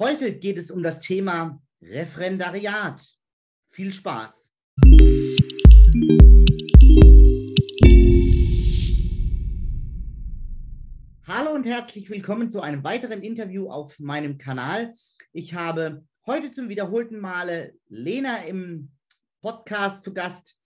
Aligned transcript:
Heute 0.00 0.32
geht 0.32 0.56
es 0.56 0.70
um 0.70 0.82
das 0.82 1.00
Thema 1.00 1.60
Referendariat. 1.82 3.02
Viel 3.68 3.92
Spaß. 3.92 4.50
Hallo 11.26 11.52
und 11.52 11.66
herzlich 11.66 12.08
willkommen 12.08 12.48
zu 12.50 12.62
einem 12.62 12.82
weiteren 12.82 13.20
Interview 13.20 13.68
auf 13.68 13.98
meinem 13.98 14.38
Kanal. 14.38 14.94
Ich 15.34 15.52
habe 15.52 16.06
heute 16.24 16.50
zum 16.50 16.70
wiederholten 16.70 17.20
Male 17.20 17.74
Lena 17.88 18.38
im 18.44 18.92
Podcast 19.42 20.02
zu 20.02 20.14
Gast. 20.14 20.56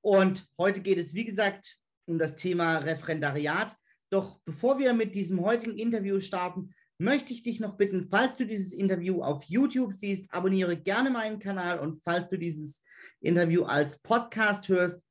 Und 0.00 0.48
heute 0.56 0.80
geht 0.80 0.96
es, 0.96 1.12
wie 1.12 1.26
gesagt, 1.26 1.76
um 2.06 2.18
das 2.18 2.36
Thema 2.36 2.78
Referendariat. 2.78 3.76
Doch 4.08 4.40
bevor 4.46 4.78
wir 4.78 4.94
mit 4.94 5.14
diesem 5.14 5.42
heutigen 5.42 5.76
Interview 5.76 6.20
starten, 6.20 6.74
möchte 7.02 7.32
ich 7.32 7.42
dich 7.42 7.58
noch 7.58 7.76
bitten, 7.76 8.08
falls 8.08 8.36
du 8.36 8.46
dieses 8.46 8.72
Interview 8.72 9.22
auf 9.22 9.42
YouTube 9.44 9.94
siehst, 9.94 10.32
abonniere 10.32 10.76
gerne 10.76 11.10
meinen 11.10 11.40
Kanal 11.40 11.80
und 11.80 12.00
falls 12.04 12.28
du 12.30 12.38
dieses 12.38 12.84
Interview 13.20 13.64
als 13.64 14.00
Podcast 14.00 14.68
hörst, 14.68 15.02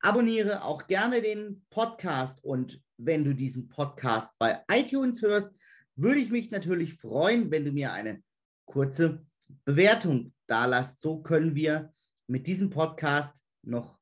abonniere 0.00 0.62
auch 0.62 0.86
gerne 0.86 1.22
den 1.22 1.64
Podcast 1.70 2.44
und 2.44 2.80
wenn 2.98 3.24
du 3.24 3.34
diesen 3.34 3.68
Podcast 3.68 4.34
bei 4.38 4.60
iTunes 4.70 5.22
hörst, 5.22 5.50
würde 5.96 6.20
ich 6.20 6.30
mich 6.30 6.50
natürlich 6.50 6.94
freuen, 6.94 7.50
wenn 7.50 7.64
du 7.64 7.72
mir 7.72 7.92
eine 7.92 8.22
kurze 8.66 9.24
Bewertung 9.64 10.34
dalasst. 10.46 11.00
So 11.00 11.22
können 11.22 11.54
wir 11.54 11.92
mit 12.26 12.46
diesem 12.46 12.68
Podcast 12.68 13.34
noch 13.62 13.98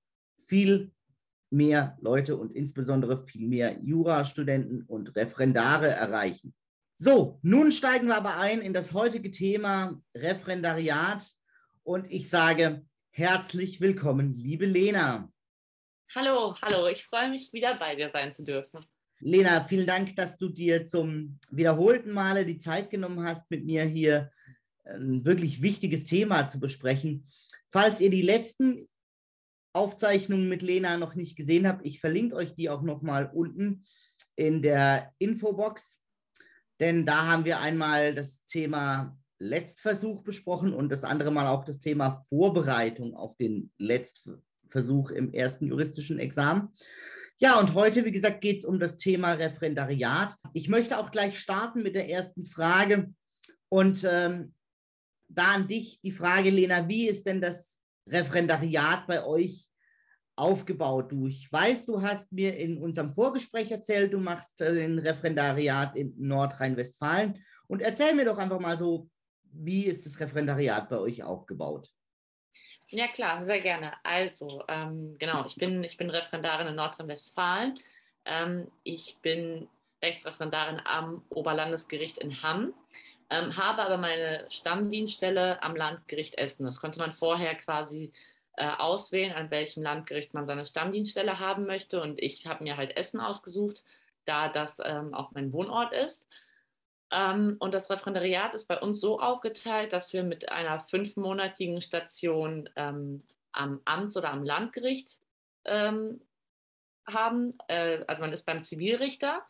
viel 0.47 0.91
mehr 1.51 1.97
Leute 2.01 2.37
und 2.37 2.53
insbesondere 2.53 3.25
viel 3.27 3.47
mehr 3.47 3.79
Jurastudenten 3.81 4.83
und 4.83 5.15
Referendare 5.15 5.89
erreichen. 5.89 6.53
So, 7.01 7.39
nun 7.43 7.71
steigen 7.71 8.09
wir 8.09 8.17
aber 8.17 8.39
ein 8.39 8.61
in 8.61 8.73
das 8.73 8.93
heutige 8.93 9.31
Thema 9.31 10.03
Referendariat 10.17 11.25
und 11.85 12.11
ich 12.11 12.29
sage 12.29 12.85
herzlich 13.11 13.81
willkommen, 13.81 14.37
liebe 14.37 14.67
Lena. 14.67 15.31
Hallo, 16.13 16.57
hallo, 16.61 16.89
ich 16.89 17.05
freue 17.05 17.31
mich 17.31 17.53
wieder 17.53 17.77
bei 17.77 17.95
dir 17.95 18.11
sein 18.11 18.35
zu 18.35 18.43
dürfen. 18.43 18.85
Lena, 19.21 19.65
vielen 19.69 19.87
Dank, 19.87 20.17
dass 20.17 20.39
du 20.39 20.49
dir 20.49 20.89
zum 20.89 21.39
wiederholten 21.53 22.11
Male 22.11 22.45
die 22.45 22.59
Zeit 22.59 22.91
genommen 22.91 23.25
hast, 23.25 23.49
mit 23.49 23.65
mir 23.65 23.85
hier 23.85 24.33
ein 24.85 25.25
wirklich 25.25 25.63
wichtiges 25.63 26.03
Thema 26.03 26.49
zu 26.49 26.59
besprechen. 26.59 27.29
Falls 27.71 28.01
ihr 28.01 28.11
die 28.11 28.23
letzten 28.23 28.89
Aufzeichnungen 29.73 30.49
mit 30.49 30.63
Lena 30.63 30.97
noch 30.97 31.15
nicht 31.15 31.37
gesehen 31.37 31.69
habt, 31.69 31.87
ich 31.87 32.01
verlinke 32.01 32.35
euch 32.35 32.57
die 32.57 32.69
auch 32.69 32.83
noch 32.83 33.03
mal 33.03 33.31
unten 33.33 33.87
in 34.35 34.63
der 34.63 35.15
Infobox, 35.19 36.01
denn 36.81 37.07
da 37.07 37.27
haben 37.27 37.45
wir 37.45 37.61
einmal 37.61 38.15
das 38.15 38.45
Thema 38.47 39.17
Letztversuch 39.39 40.23
besprochen 40.23 40.73
und 40.73 40.91
das 40.91 41.05
andere 41.05 41.31
Mal 41.31 41.47
auch 41.47 41.65
das 41.65 41.81
Thema 41.81 42.23
Vorbereitung 42.29 43.15
auf 43.15 43.37
den 43.37 43.71
Letztversuch 43.79 45.11
im 45.11 45.33
ersten 45.33 45.67
juristischen 45.67 46.19
Examen. 46.19 46.73
Ja, 47.41 47.61
und 47.61 47.75
heute, 47.75 48.05
wie 48.05 48.13
gesagt, 48.13 48.41
geht 48.41 48.59
es 48.59 48.65
um 48.65 48.81
das 48.81 48.97
Thema 48.97 49.33
Referendariat. 49.33 50.35
Ich 50.55 50.69
möchte 50.69 50.99
auch 50.99 51.13
gleich 51.13 51.39
starten 51.39 51.83
mit 51.83 51.95
der 51.95 52.09
ersten 52.09 52.47
Frage. 52.47 53.15
Und 53.69 54.05
ähm, 54.11 54.55
da 55.29 55.53
an 55.55 55.69
dich 55.69 56.01
die 56.01 56.11
Frage, 56.11 56.51
Lena, 56.51 56.89
wie 56.89 57.09
ist 57.09 57.27
denn 57.27 57.41
das 57.41 57.79
Referendariat 58.09 59.07
bei 59.07 59.25
euch 59.25 59.69
aufgebaut? 60.39 61.13
Du, 61.13 61.27
ich 61.27 61.53
weiß, 61.53 61.87
du 61.87 62.03
hast 62.03 62.33
mir 62.33 62.57
in 62.57 62.79
unserem 62.79 63.13
Vorgespräch 63.15 63.71
erzählt, 63.71 64.13
du 64.13 64.19
machst 64.19 64.61
äh, 64.61 64.85
ein 64.85 64.99
Referendariat 64.99 65.97
in 65.97 66.15
Nordrhein-Westfalen. 66.19 67.45
Und 67.67 67.83
erzähl 67.83 68.15
mir 68.15 68.25
doch 68.25 68.39
einfach 68.39 68.61
mal 68.61 68.79
so, 68.79 69.09
wie 69.53 69.87
ist 69.87 70.07
das 70.07 70.21
Referendariat 70.21 70.89
bei 70.89 70.99
euch 70.99 71.23
aufgebaut? 71.23 71.89
Ja, 72.89 73.09
klar, 73.09 73.45
sehr 73.45 73.61
gerne. 73.61 73.93
Also, 74.03 74.65
ähm, 74.69 75.17
genau, 75.19 75.47
ich 75.47 75.57
bin, 75.57 75.85
ich 75.85 75.97
bin 75.97 76.09
Referendarin 76.09 76.69
in 76.69 76.75
Nordrhein-Westfalen. 76.77 77.79
Ähm, 78.25 78.69
ich 78.85 79.19
bin 79.21 79.69
Rechtsreferendarin 80.03 80.81
am 80.85 81.23
Oberlandesgericht 81.29 82.19
in 82.19 82.43
Hamm 82.43 82.73
ähm, 83.31 83.57
habe 83.57 83.83
aber 83.83 83.99
meine 83.99 84.47
Stammdienststelle 84.49 85.63
am 85.63 85.77
Landgericht 85.77 86.39
Essen. 86.39 86.65
Das 86.65 86.81
konnte 86.81 86.99
man 86.99 87.13
vorher 87.13 87.55
quasi 87.57 88.13
äh, 88.59 88.71
auswählen, 88.79 89.33
an 89.33 89.51
welchem 89.51 89.83
Landgericht 89.83 90.35
man 90.35 90.47
seine 90.47 90.67
Stammdienststelle 90.67 91.39
haben 91.39 91.67
möchte. 91.67 92.01
Und 92.01 92.21
ich 92.21 92.47
habe 92.47 92.65
mir 92.65 92.77
halt 92.77 92.97
Essen 92.97 93.21
ausgesucht, 93.21 93.85
da 94.25 94.49
das 94.49 94.81
ähm, 94.85 95.15
auch 95.15 95.33
mein 95.33 95.53
Wohnort 95.53 95.93
ist. 95.93 96.29
Ähm, 97.11 97.57
und 97.59 97.73
das 97.73 97.89
Referendariat 97.91 98.55
ist 98.55 98.67
bei 98.67 98.79
uns 98.79 99.01
so 99.01 99.21
aufgeteilt, 99.21 99.93
dass 99.93 100.13
wir 100.13 100.23
mit 100.23 100.51
einer 100.51 100.81
fünfmonatigen 100.81 101.81
Station 101.81 102.69
ähm, 102.77 103.23
am 103.53 103.81
Amts- 103.85 104.17
oder 104.17 104.31
am 104.31 104.45
Landgericht 104.45 105.21
ähm, 105.65 106.21
haben. 107.07 107.55
Äh, 107.69 108.05
also 108.07 108.23
man 108.23 108.33
ist 108.33 108.45
beim 108.45 108.63
Zivilrichter 108.63 109.47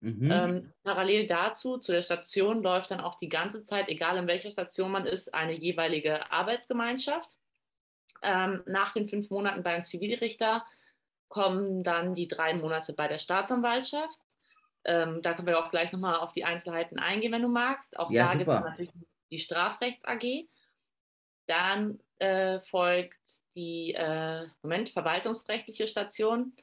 Mhm. 0.00 0.30
Ähm, 0.30 0.72
parallel 0.82 1.26
dazu, 1.26 1.76
zu 1.76 1.92
der 1.92 2.02
Station, 2.02 2.62
läuft 2.62 2.90
dann 2.90 3.00
auch 3.00 3.16
die 3.16 3.28
ganze 3.28 3.62
Zeit, 3.64 3.88
egal 3.88 4.16
in 4.16 4.26
welcher 4.26 4.50
Station 4.50 4.90
man 4.90 5.06
ist, 5.06 5.34
eine 5.34 5.52
jeweilige 5.52 6.32
Arbeitsgemeinschaft. 6.32 7.36
Ähm, 8.22 8.62
nach 8.66 8.92
den 8.92 9.08
fünf 9.08 9.30
Monaten 9.30 9.62
beim 9.62 9.84
Zivilrichter 9.84 10.64
kommen 11.28 11.82
dann 11.82 12.14
die 12.14 12.28
drei 12.28 12.54
Monate 12.54 12.92
bei 12.92 13.08
der 13.08 13.18
Staatsanwaltschaft. 13.18 14.18
Ähm, 14.84 15.22
da 15.22 15.34
können 15.34 15.46
wir 15.46 15.58
auch 15.58 15.70
gleich 15.70 15.92
nochmal 15.92 16.16
auf 16.16 16.32
die 16.32 16.44
Einzelheiten 16.44 16.98
eingehen, 16.98 17.32
wenn 17.32 17.42
du 17.42 17.48
magst. 17.48 17.98
Auch 17.98 18.10
ja, 18.10 18.28
da 18.28 18.34
gibt 18.34 18.50
es 18.50 18.60
natürlich 18.60 18.92
die 19.30 19.38
Strafrechts 19.38 20.04
AG. 20.04 20.48
Dann 21.46 22.00
äh, 22.18 22.60
folgt 22.60 23.40
die 23.54 23.94
äh, 23.94 24.46
Moment, 24.62 24.90
verwaltungsrechtliche 24.90 25.86
Station. 25.86 26.54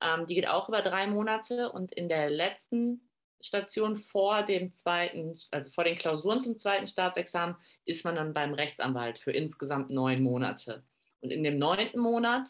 Ähm, 0.00 0.26
die 0.26 0.34
geht 0.34 0.48
auch 0.48 0.68
über 0.68 0.82
drei 0.82 1.06
Monate 1.06 1.70
und 1.72 1.94
in 1.94 2.08
der 2.08 2.30
letzten 2.30 3.07
Station 3.40 3.96
vor 3.96 4.42
dem 4.42 4.74
zweiten, 4.74 5.38
also 5.50 5.70
vor 5.70 5.84
den 5.84 5.98
Klausuren 5.98 6.40
zum 6.40 6.58
zweiten 6.58 6.86
Staatsexamen, 6.86 7.56
ist 7.84 8.04
man 8.04 8.16
dann 8.16 8.34
beim 8.34 8.54
Rechtsanwalt 8.54 9.18
für 9.18 9.32
insgesamt 9.32 9.90
neun 9.90 10.22
Monate. 10.22 10.82
Und 11.20 11.30
in 11.30 11.42
dem 11.42 11.58
neunten 11.58 12.00
Monat 12.00 12.48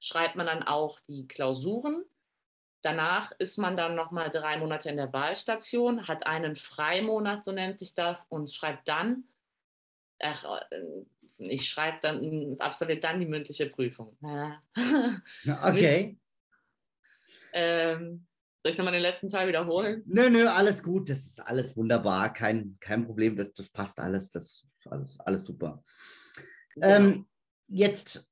schreibt 0.00 0.36
man 0.36 0.46
dann 0.46 0.62
auch 0.62 1.00
die 1.08 1.26
Klausuren. 1.26 2.04
Danach 2.82 3.32
ist 3.38 3.58
man 3.58 3.76
dann 3.76 3.94
nochmal 3.94 4.30
drei 4.30 4.56
Monate 4.56 4.88
in 4.88 4.96
der 4.96 5.12
Wahlstation, 5.12 6.08
hat 6.08 6.26
einen 6.26 6.56
Freimonat, 6.56 7.44
so 7.44 7.52
nennt 7.52 7.78
sich 7.78 7.94
das, 7.94 8.24
und 8.30 8.50
schreibt 8.50 8.88
dann, 8.88 9.24
ach, 10.18 10.44
äh, 10.70 11.04
ich 11.38 11.68
schreibe 11.68 11.98
dann, 12.02 12.56
absolviert 12.58 13.04
dann 13.04 13.20
die 13.20 13.26
mündliche 13.26 13.66
Prüfung. 13.66 14.16
Okay. 15.44 16.18
Ähm, 17.52 18.26
soll 18.62 18.72
ich 18.72 18.78
nochmal 18.78 18.92
den 18.92 19.02
letzten 19.02 19.28
Teil 19.28 19.48
wiederholen? 19.48 20.02
Nö, 20.06 20.28
nö, 20.28 20.46
alles 20.46 20.82
gut. 20.82 21.08
Das 21.08 21.20
ist 21.20 21.40
alles 21.40 21.76
wunderbar. 21.76 22.32
Kein, 22.32 22.76
kein 22.78 23.06
Problem. 23.06 23.36
Das, 23.36 23.52
das 23.54 23.70
passt 23.70 23.98
alles. 23.98 24.30
Das 24.30 24.66
ist 24.78 24.86
alles, 24.86 25.18
alles 25.20 25.44
super. 25.46 25.82
Genau. 26.74 26.86
Ähm, 26.86 27.26
jetzt, 27.68 28.28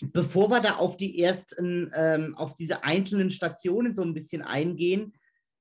bevor 0.00 0.48
wir 0.50 0.60
da 0.60 0.76
auf 0.76 0.96
die 0.96 1.20
ersten, 1.20 1.90
ähm, 1.94 2.36
auf 2.36 2.54
diese 2.54 2.84
einzelnen 2.84 3.30
Stationen 3.32 3.94
so 3.94 4.02
ein 4.02 4.14
bisschen 4.14 4.42
eingehen, 4.42 5.12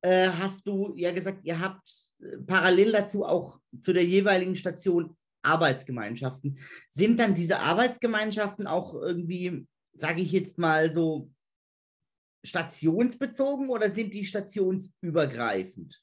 äh, 0.01 0.29
hast 0.29 0.67
du 0.67 0.93
ja 0.95 1.11
gesagt, 1.11 1.39
ihr 1.43 1.59
habt 1.59 1.89
äh, 2.21 2.38
parallel 2.45 2.91
dazu 2.91 3.25
auch 3.25 3.59
zu 3.81 3.93
der 3.93 4.05
jeweiligen 4.05 4.55
Station 4.55 5.17
Arbeitsgemeinschaften. 5.41 6.59
Sind 6.91 7.19
dann 7.19 7.33
diese 7.33 7.59
Arbeitsgemeinschaften 7.59 8.67
auch 8.67 8.93
irgendwie, 8.93 9.65
sage 9.93 10.21
ich 10.21 10.31
jetzt 10.31 10.59
mal 10.59 10.93
so, 10.93 11.31
stationsbezogen 12.44 13.69
oder 13.69 13.91
sind 13.91 14.13
die 14.13 14.25
stationsübergreifend? 14.25 16.01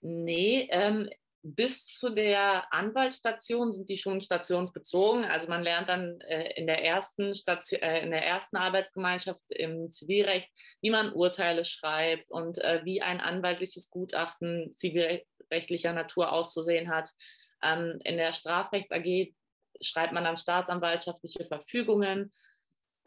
Nee, 0.00 0.68
ähm, 0.70 1.08
bis 1.42 1.86
zu 1.86 2.10
der 2.10 2.72
Anwaltsstation 2.72 3.72
sind 3.72 3.88
die 3.88 3.96
schon 3.96 4.20
stationsbezogen. 4.20 5.24
Also 5.24 5.48
man 5.48 5.62
lernt 5.62 5.88
dann 5.88 6.20
äh, 6.22 6.52
in, 6.56 6.66
der 6.66 6.84
ersten 6.84 7.34
Station, 7.34 7.80
äh, 7.80 8.02
in 8.02 8.10
der 8.10 8.24
ersten 8.24 8.56
Arbeitsgemeinschaft 8.56 9.42
im 9.48 9.90
Zivilrecht, 9.90 10.50
wie 10.80 10.90
man 10.90 11.12
Urteile 11.12 11.64
schreibt 11.64 12.30
und 12.30 12.58
äh, 12.58 12.80
wie 12.84 13.02
ein 13.02 13.20
anwaltliches 13.20 13.90
Gutachten 13.90 14.74
zivilrechtlicher 14.74 15.92
Natur 15.92 16.32
auszusehen 16.32 16.90
hat. 16.90 17.10
Ähm, 17.62 17.98
in 18.04 18.16
der 18.16 18.32
Strafrechts 18.32 18.92
AG 18.92 19.32
schreibt 19.80 20.12
man 20.12 20.24
dann 20.24 20.36
staatsanwaltschaftliche 20.36 21.44
Verfügungen 21.46 22.32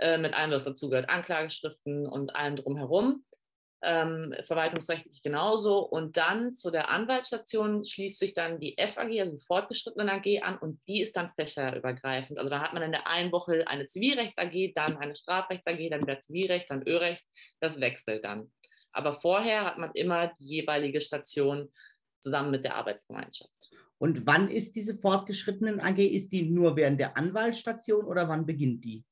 äh, 0.01 0.17
mit 0.17 0.33
allem, 0.33 0.51
was 0.51 0.65
dazugehört, 0.65 1.09
Anklageschriften 1.09 2.07
und 2.07 2.35
allem 2.35 2.55
drumherum. 2.55 3.23
Ähm, 3.83 4.35
verwaltungsrechtlich 4.43 5.23
genauso. 5.23 5.79
Und 5.79 6.17
dann 6.17 6.55
zu 6.55 6.69
der 6.69 6.89
Anwaltsstation 6.89 7.83
schließt 7.83 8.19
sich 8.19 8.33
dann 8.33 8.59
die 8.59 8.75
FAG, 8.77 9.19
also 9.19 9.37
die 9.37 9.45
fortgeschrittene 9.45 10.11
AG, 10.11 10.43
an 10.43 10.57
und 10.57 10.79
die 10.87 11.01
ist 11.01 11.15
dann 11.15 11.31
fächerübergreifend. 11.35 12.37
Also 12.37 12.49
da 12.49 12.61
hat 12.61 12.73
man 12.73 12.83
in 12.83 12.91
der 12.91 13.07
einen 13.07 13.31
Woche 13.31 13.67
eine 13.67 13.87
Zivilrechts 13.87 14.37
AG, 14.37 14.73
dann 14.75 14.97
eine 14.97 15.15
Strafrechts 15.15 15.65
AG, 15.65 15.89
dann 15.89 16.01
wieder 16.01 16.21
Zivilrecht, 16.21 16.69
dann 16.69 16.87
Örecht. 16.87 17.23
Das 17.59 17.79
wechselt 17.79 18.23
dann. 18.23 18.51
Aber 18.91 19.13
vorher 19.13 19.65
hat 19.65 19.77
man 19.77 19.91
immer 19.93 20.31
die 20.39 20.45
jeweilige 20.45 21.01
Station 21.01 21.71
zusammen 22.19 22.51
mit 22.51 22.63
der 22.63 22.75
Arbeitsgemeinschaft. 22.75 23.71
Und 23.97 24.25
wann 24.25 24.49
ist 24.49 24.75
diese 24.75 24.95
fortgeschrittenen 24.95 25.79
AG? 25.79 25.99
Ist 25.99 26.31
die 26.33 26.49
nur 26.49 26.75
während 26.75 26.99
der 26.99 27.17
Anwaltsstation 27.17 28.05
oder 28.05 28.27
wann 28.27 28.45
beginnt 28.45 28.83
die? 28.83 29.03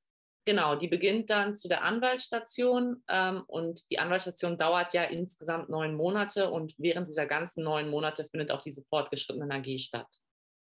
Genau, 0.49 0.75
die 0.75 0.87
beginnt 0.87 1.29
dann 1.29 1.53
zu 1.53 1.67
der 1.67 1.83
Anwaltsstation 1.83 3.03
ähm, 3.07 3.43
und 3.45 3.87
die 3.91 3.99
Anwaltsstation 3.99 4.57
dauert 4.57 4.95
ja 4.95 5.03
insgesamt 5.03 5.69
neun 5.69 5.93
Monate 5.93 6.49
und 6.49 6.73
während 6.79 7.07
dieser 7.07 7.27
ganzen 7.27 7.63
neun 7.63 7.87
Monate 7.87 8.25
findet 8.25 8.49
auch 8.49 8.63
diese 8.63 8.83
fortgeschrittene 8.85 9.53
AG 9.53 9.77
statt. 9.77 10.07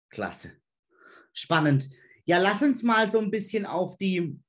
Klasse. 0.09 0.53
Spannend. 1.35 1.91
Ja, 2.25 2.39
lass 2.39 2.63
uns 2.63 2.83
mal 2.83 3.11
so 3.11 3.19
ein 3.19 3.31
bisschen 3.31 3.67
auf 3.67 3.99
die 3.99 4.41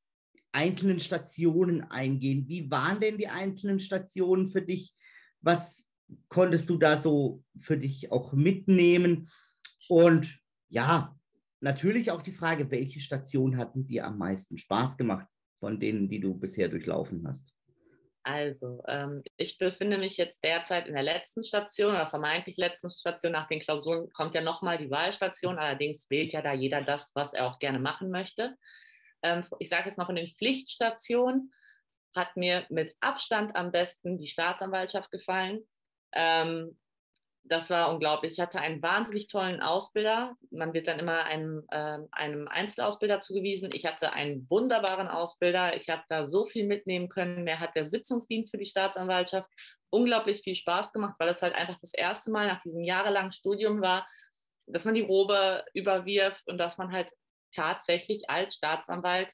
einzelnen 0.54 1.02
Stationen 1.02 1.84
eingehen. 1.92 2.48
Wie 2.48 2.72
waren 2.72 3.02
denn 3.02 3.18
die 3.18 3.28
einzelnen 3.28 3.82
Stationen 3.82 4.52
für 4.52 4.62
dich? 4.62 4.96
Was 5.42 5.90
konntest 6.30 6.70
du 6.70 6.78
da 6.78 6.98
so 6.98 7.44
für 7.60 7.76
dich 7.76 8.10
auch 8.10 8.32
mitnehmen? 8.32 9.30
Und 9.90 10.40
ja, 10.70 11.15
natürlich 11.66 12.12
auch 12.12 12.22
die 12.22 12.32
Frage, 12.32 12.72
welche 12.72 13.02
Station 13.02 13.58
hatten 13.58 13.86
dir 13.86 14.06
am 14.06 14.18
meisten 14.18 14.58
Spaß 14.58 14.98
gemacht 14.98 15.28
von 15.60 15.80
denen, 15.80 16.08
die 16.08 16.22
du 16.22 16.34
bisher 16.34 16.70
durchlaufen 16.70 17.28
hast? 17.28 17.52
Also, 18.24 18.82
ähm, 18.88 19.22
ich 19.38 19.58
befinde 19.58 19.98
mich 19.98 20.18
jetzt 20.18 20.44
derzeit 20.44 20.88
in 20.88 20.94
der 20.94 21.04
letzten 21.04 21.44
Station 21.44 21.94
oder 21.94 22.08
vermeintlich 22.08 22.58
letzten 22.58 22.90
Station. 22.90 23.34
Nach 23.34 23.48
den 23.48 23.60
Klausuren 23.60 24.10
kommt 24.14 24.34
ja 24.34 24.42
nochmal 24.42 24.78
die 24.78 24.90
Wahlstation. 24.90 25.60
Allerdings 25.60 26.10
wählt 26.10 26.34
ja 26.34 26.42
da 26.42 26.54
jeder 26.54 26.82
das, 26.82 27.12
was 27.14 27.34
er 27.34 27.46
auch 27.46 27.60
gerne 27.60 27.80
machen 27.80 28.10
möchte. 28.10 28.56
Ähm, 29.22 29.44
ich 29.60 29.70
sage 29.70 29.90
jetzt 29.90 29.98
mal 29.98 30.06
von 30.06 30.16
den 30.16 30.34
Pflichtstationen, 30.34 31.52
hat 32.16 32.36
mir 32.36 32.66
mit 32.70 32.96
Abstand 33.00 33.56
am 33.56 33.72
besten 33.72 34.18
die 34.18 34.28
Staatsanwaltschaft 34.28 35.12
gefallen. 35.12 35.62
Ähm, 36.14 36.78
das 37.48 37.70
war 37.70 37.92
unglaublich. 37.94 38.34
Ich 38.34 38.40
hatte 38.40 38.60
einen 38.60 38.82
wahnsinnig 38.82 39.28
tollen 39.28 39.62
Ausbilder. 39.62 40.36
Man 40.50 40.74
wird 40.74 40.88
dann 40.88 40.98
immer 40.98 41.26
einem, 41.26 41.64
äh, 41.70 42.00
einem 42.12 42.48
Einzelausbilder 42.48 43.20
zugewiesen. 43.20 43.70
Ich 43.72 43.86
hatte 43.86 44.14
einen 44.14 44.50
wunderbaren 44.50 45.08
Ausbilder. 45.08 45.76
Ich 45.76 45.90
habe 45.90 46.02
da 46.10 46.26
so 46.26 46.48
viel 46.48 46.66
mitnehmen 46.66 47.08
können. 47.08 47.44
Mir 47.44 47.60
hat 47.60 47.76
der 47.76 47.86
Sitzungsdienst 47.86 48.50
für 48.50 48.58
die 48.58 48.66
Staatsanwaltschaft 48.66 49.48
unglaublich 49.92 50.42
viel 50.42 50.56
Spaß 50.56 50.92
gemacht, 50.92 51.16
weil 51.20 51.30
es 51.30 51.44
halt 51.44 51.54
einfach 51.54 51.78
das 51.80 51.94
erste 51.94 52.32
Mal 52.32 52.48
nach 52.48 52.62
diesem 52.62 52.84
jahrelangen 52.84 53.32
Studium 53.32 53.80
war, 53.80 54.08
dass 54.66 54.86
man 54.86 54.96
die 54.96 55.02
Robe 55.02 55.64
überwirft 55.74 56.48
und 56.48 56.58
dass 56.58 56.80
man 56.80 56.92
halt 56.92 57.12
tatsächlich 57.52 58.28
als 58.28 58.56
Staatsanwalt 58.56 59.32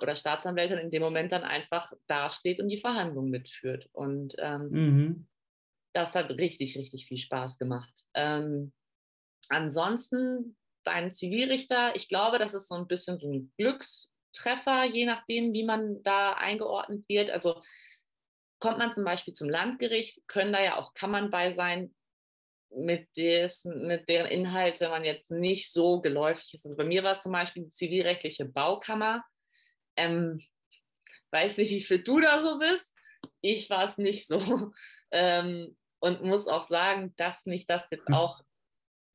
oder 0.00 0.16
Staatsanwältin 0.16 0.78
in 0.78 0.90
dem 0.90 1.02
Moment 1.02 1.30
dann 1.32 1.44
einfach 1.44 1.92
dasteht 2.06 2.58
und 2.58 2.68
die 2.68 2.80
Verhandlung 2.80 3.28
mitführt. 3.28 3.90
Und 3.92 4.34
ähm, 4.38 4.68
mhm 4.70 5.26
das 5.94 6.14
hat 6.14 6.30
richtig, 6.30 6.76
richtig 6.76 7.06
viel 7.06 7.18
Spaß 7.18 7.58
gemacht. 7.58 7.92
Ähm, 8.14 8.72
ansonsten 9.48 10.56
beim 10.84 11.12
Zivilrichter, 11.12 11.96
ich 11.96 12.08
glaube, 12.08 12.38
das 12.38 12.52
ist 12.52 12.68
so 12.68 12.74
ein 12.74 12.86
bisschen 12.86 13.18
so 13.18 13.30
ein 13.30 13.52
Glückstreffer, 13.56 14.84
je 14.84 15.06
nachdem, 15.06 15.52
wie 15.52 15.64
man 15.64 16.02
da 16.02 16.34
eingeordnet 16.34 17.08
wird. 17.08 17.30
Also 17.30 17.62
kommt 18.58 18.78
man 18.78 18.94
zum 18.94 19.04
Beispiel 19.04 19.32
zum 19.32 19.48
Landgericht, 19.48 20.26
können 20.26 20.52
da 20.52 20.62
ja 20.62 20.76
auch 20.76 20.94
Kammern 20.94 21.30
bei 21.30 21.52
sein, 21.52 21.94
mit, 22.76 23.16
des, 23.16 23.64
mit 23.64 24.08
deren 24.08 24.26
Inhalte 24.26 24.88
man 24.88 25.04
jetzt 25.04 25.30
nicht 25.30 25.72
so 25.72 26.00
geläufig 26.00 26.54
ist. 26.54 26.66
Also 26.66 26.76
bei 26.76 26.84
mir 26.84 27.04
war 27.04 27.12
es 27.12 27.22
zum 27.22 27.30
Beispiel 27.30 27.64
die 27.64 27.72
zivilrechtliche 27.72 28.46
Baukammer. 28.46 29.24
Ähm, 29.96 30.42
weiß 31.30 31.58
nicht, 31.58 31.70
wie 31.70 31.82
viel 31.82 32.02
du 32.02 32.20
da 32.20 32.42
so 32.42 32.58
bist. 32.58 32.84
Ich 33.40 33.70
war 33.70 33.88
es 33.88 33.96
nicht 33.96 34.26
so. 34.26 34.72
Ähm, 35.16 35.76
und 36.04 36.22
muss 36.22 36.46
auch 36.46 36.68
sagen, 36.68 37.14
dass 37.16 37.46
mich 37.46 37.66
das 37.66 37.82
jetzt 37.90 38.08
hm. 38.08 38.14
auch 38.14 38.42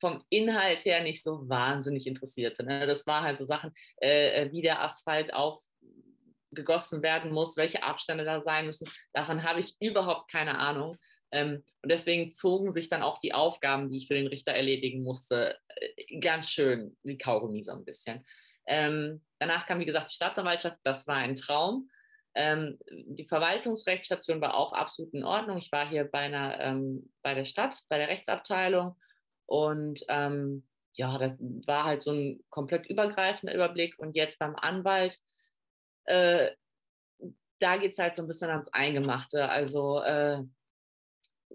vom 0.01 0.23
Inhalt 0.29 0.85
her 0.85 1.03
nicht 1.03 1.21
so 1.21 1.47
wahnsinnig 1.47 2.07
interessierte. 2.07 2.63
Ne? 2.63 2.87
Das 2.87 3.05
war 3.05 3.21
halt 3.21 3.37
so 3.37 3.43
Sachen, 3.43 3.71
äh, 3.97 4.49
wie 4.51 4.63
der 4.63 4.81
Asphalt 4.81 5.31
aufgegossen 5.33 7.03
werden 7.03 7.31
muss, 7.31 7.57
welche 7.57 7.83
Abstände 7.83 8.23
da 8.23 8.41
sein 8.41 8.65
müssen. 8.65 8.89
Davon 9.13 9.43
habe 9.43 9.59
ich 9.59 9.75
überhaupt 9.79 10.31
keine 10.31 10.57
Ahnung. 10.57 10.97
Ähm, 11.31 11.63
und 11.83 11.91
deswegen 11.91 12.33
zogen 12.33 12.73
sich 12.73 12.89
dann 12.89 13.03
auch 13.03 13.19
die 13.19 13.35
Aufgaben, 13.35 13.87
die 13.87 13.97
ich 13.97 14.07
für 14.07 14.15
den 14.15 14.27
Richter 14.27 14.53
erledigen 14.53 15.03
musste, 15.03 15.59
äh, 15.67 16.19
ganz 16.19 16.49
schön 16.49 16.97
wie 17.03 17.19
Kaugummi 17.19 17.61
so 17.61 17.73
ein 17.73 17.85
bisschen. 17.85 18.25
Ähm, 18.65 19.23
danach 19.37 19.67
kam, 19.67 19.79
wie 19.79 19.85
gesagt, 19.85 20.09
die 20.09 20.15
Staatsanwaltschaft. 20.15 20.77
Das 20.83 21.05
war 21.05 21.17
ein 21.17 21.35
Traum. 21.35 21.87
Ähm, 22.39 22.79
die 22.89 23.25
Verwaltungsrechtsstation 23.25 24.39
war 24.39 24.55
auch 24.55 24.71
absolut 24.71 25.13
in 25.13 25.25
Ordnung. 25.25 25.57
Ich 25.57 25.73
war 25.73 25.85
hier 25.85 26.05
bei, 26.05 26.19
einer, 26.19 26.57
ähm, 26.61 27.11
bei 27.21 27.33
der 27.33 27.43
Stadt, 27.43 27.77
bei 27.89 27.97
der 27.97 28.07
Rechtsabteilung 28.07 28.95
und 29.45 30.05
ähm, 30.07 30.65
ja, 30.93 31.17
das 31.17 31.33
war 31.65 31.83
halt 31.83 32.01
so 32.01 32.11
ein 32.11 32.43
komplett 32.49 32.85
übergreifender 32.87 33.53
Überblick. 33.53 33.99
Und 33.99 34.15
jetzt 34.15 34.39
beim 34.39 34.55
Anwalt, 34.55 35.19
äh, 36.05 36.51
da 37.59 37.75
geht 37.77 37.91
es 37.93 37.99
halt 37.99 38.15
so 38.15 38.21
ein 38.21 38.27
bisschen 38.27 38.49
ans 38.49 38.71
Eingemachte. 38.71 39.49
Also 39.49 40.01
äh, 40.01 40.41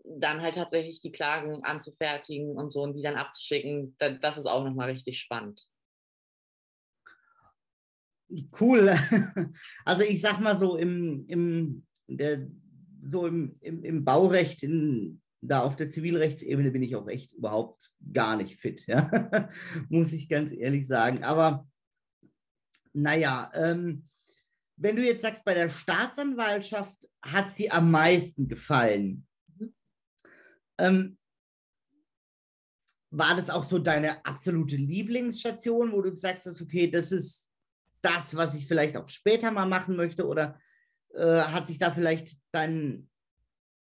dann 0.05 0.43
halt 0.43 0.57
tatsächlich 0.57 1.01
die 1.01 1.13
Klagen 1.13 1.65
anzufertigen 1.65 2.57
und 2.57 2.71
so 2.71 2.83
und 2.83 2.95
die 2.95 3.03
dann 3.03 3.17
abzuschicken, 3.17 3.97
das 3.99 4.37
ist 4.37 4.47
auch 4.47 4.65
nochmal 4.65 4.91
richtig 4.91 5.19
spannend. 5.19 5.63
Cool. 8.59 8.94
Also 9.85 10.03
ich 10.03 10.21
sag 10.21 10.41
mal 10.41 10.56
so 10.56 10.76
im, 10.76 11.26
im, 11.29 11.87
der, 12.06 12.47
so 13.05 13.26
im, 13.26 13.56
im, 13.61 13.85
im 13.85 14.05
Baurecht, 14.05 14.62
in, 14.62 15.21
da 15.41 15.62
auf 15.62 15.76
der 15.76 15.91
Zivilrechtsebene 15.91 16.71
bin 16.71 16.82
ich 16.82 16.97
auch 16.97 17.06
echt 17.09 17.32
überhaupt 17.32 17.91
gar 18.12 18.37
nicht 18.37 18.59
fit, 18.59 18.87
ja? 18.87 19.50
muss 19.88 20.12
ich 20.12 20.29
ganz 20.29 20.53
ehrlich 20.53 20.87
sagen. 20.87 21.23
Aber 21.23 21.69
naja, 22.93 23.50
ähm, 23.55 24.09
wenn 24.76 24.97
du 24.97 25.05
jetzt 25.05 25.23
sagst, 25.23 25.44
bei 25.44 25.55
der 25.55 25.69
Staatsanwaltschaft 25.69 27.09
hat 27.23 27.55
sie 27.55 27.71
am 27.71 27.91
meisten 27.91 28.49
gefallen. 28.49 29.26
Ähm, 30.79 31.17
war 33.11 33.37
das 33.37 33.49
auch 33.49 33.62
so 33.62 33.79
deine 33.79 34.25
absolute 34.26 34.76
Lieblingsstation, 34.76 35.93
wo 35.93 36.03
du 36.03 36.15
sagst, 36.17 36.47
okay, 36.61 36.91
das 36.91 37.12
ist 37.12 37.44
das, 38.05 38.37
was 38.37 38.55
ich 38.55 38.67
vielleicht 38.67 38.97
auch 38.97 39.09
später 39.09 39.51
mal 39.51 39.67
machen 39.67 39.97
möchte? 39.97 40.27
Oder 40.27 40.59
äh, 41.15 41.41
hat 41.41 41.67
sich 41.67 41.79
da 41.79 41.91
vielleicht 41.91 42.37
dein 42.53 43.09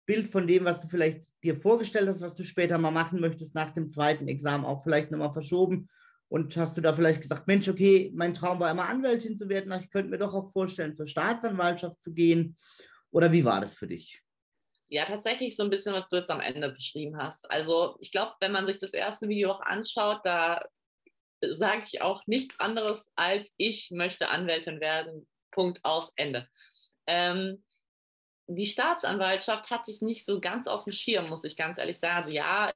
Bild 0.06 0.28
von 0.28 0.48
dem, 0.48 0.66
was 0.66 0.82
du 0.82 0.88
vielleicht 0.88 1.32
dir 1.44 1.60
vorgestellt 1.60 2.08
hast, 2.08 2.22
was 2.22 2.36
du 2.36 2.44
später 2.44 2.78
mal 2.78 2.92
machen 2.92 3.20
möchtest, 3.20 3.56
nach 3.56 3.72
dem 3.72 3.90
zweiten 3.90 4.28
Examen 4.28 4.66
auch 4.66 4.84
vielleicht 4.84 5.12
nochmal 5.12 5.34
verschoben? 5.34 5.90
Und 6.28 6.58
hast 6.58 6.76
du 6.76 6.82
da 6.82 6.94
vielleicht 6.94 7.22
gesagt, 7.22 7.48
Mensch, 7.48 7.68
okay, 7.68 8.12
mein 8.16 8.34
Traum 8.34 8.60
war 8.60 8.72
immer 8.72 8.90
Anwältin 8.90 9.38
zu 9.38 9.48
werden, 9.48 9.72
ich 9.80 9.92
könnte 9.92 10.10
mir 10.10 10.18
doch 10.18 10.34
auch 10.34 10.52
vorstellen, 10.52 10.94
zur 10.94 11.08
Staatsanwaltschaft 11.08 12.02
zu 12.02 12.14
gehen. 12.14 12.58
Oder 13.12 13.32
wie 13.32 13.46
war 13.46 13.62
das 13.62 13.76
für 13.76 13.88
dich? 13.88 14.22
Ja, 14.88 15.06
tatsächlich 15.06 15.56
so 15.56 15.64
ein 15.64 15.70
bisschen, 15.70 15.94
was 15.94 16.08
du 16.10 16.18
jetzt 16.18 16.30
am 16.30 16.42
Ende 16.42 16.70
beschrieben 16.72 17.18
hast. 17.18 17.50
Also 17.50 17.96
ich 18.00 18.12
glaube, 18.12 18.34
wenn 18.40 18.52
man 18.52 18.66
sich 18.66 18.78
das 18.78 18.94
erste 18.94 19.28
Video 19.28 19.52
auch 19.52 19.62
anschaut, 19.62 20.22
da 20.24 20.64
sage 21.54 21.84
ich 21.86 22.02
auch 22.02 22.26
nichts 22.28 22.60
anderes 22.60 23.08
als 23.16 23.52
ich 23.58 23.92
möchte 23.92 24.30
Anwältin 24.30 24.80
werden. 24.80 25.28
Punkt 25.52 25.80
aus 25.84 26.12
Ende. 26.16 26.48
Ähm, 27.08 27.64
die 28.48 28.66
Staatsanwaltschaft 28.66 29.70
hat 29.72 29.86
sich 29.86 30.02
nicht 30.02 30.26
so 30.26 30.40
ganz 30.40 30.68
auf 30.68 30.84
dem 30.84 30.94
Schirm, 30.94 31.30
muss 31.30 31.44
ich 31.44 31.56
ganz 31.56 31.78
ehrlich 31.78 31.98
sagen. 31.98 32.16
Also 32.16 32.32
ja, 32.32 32.72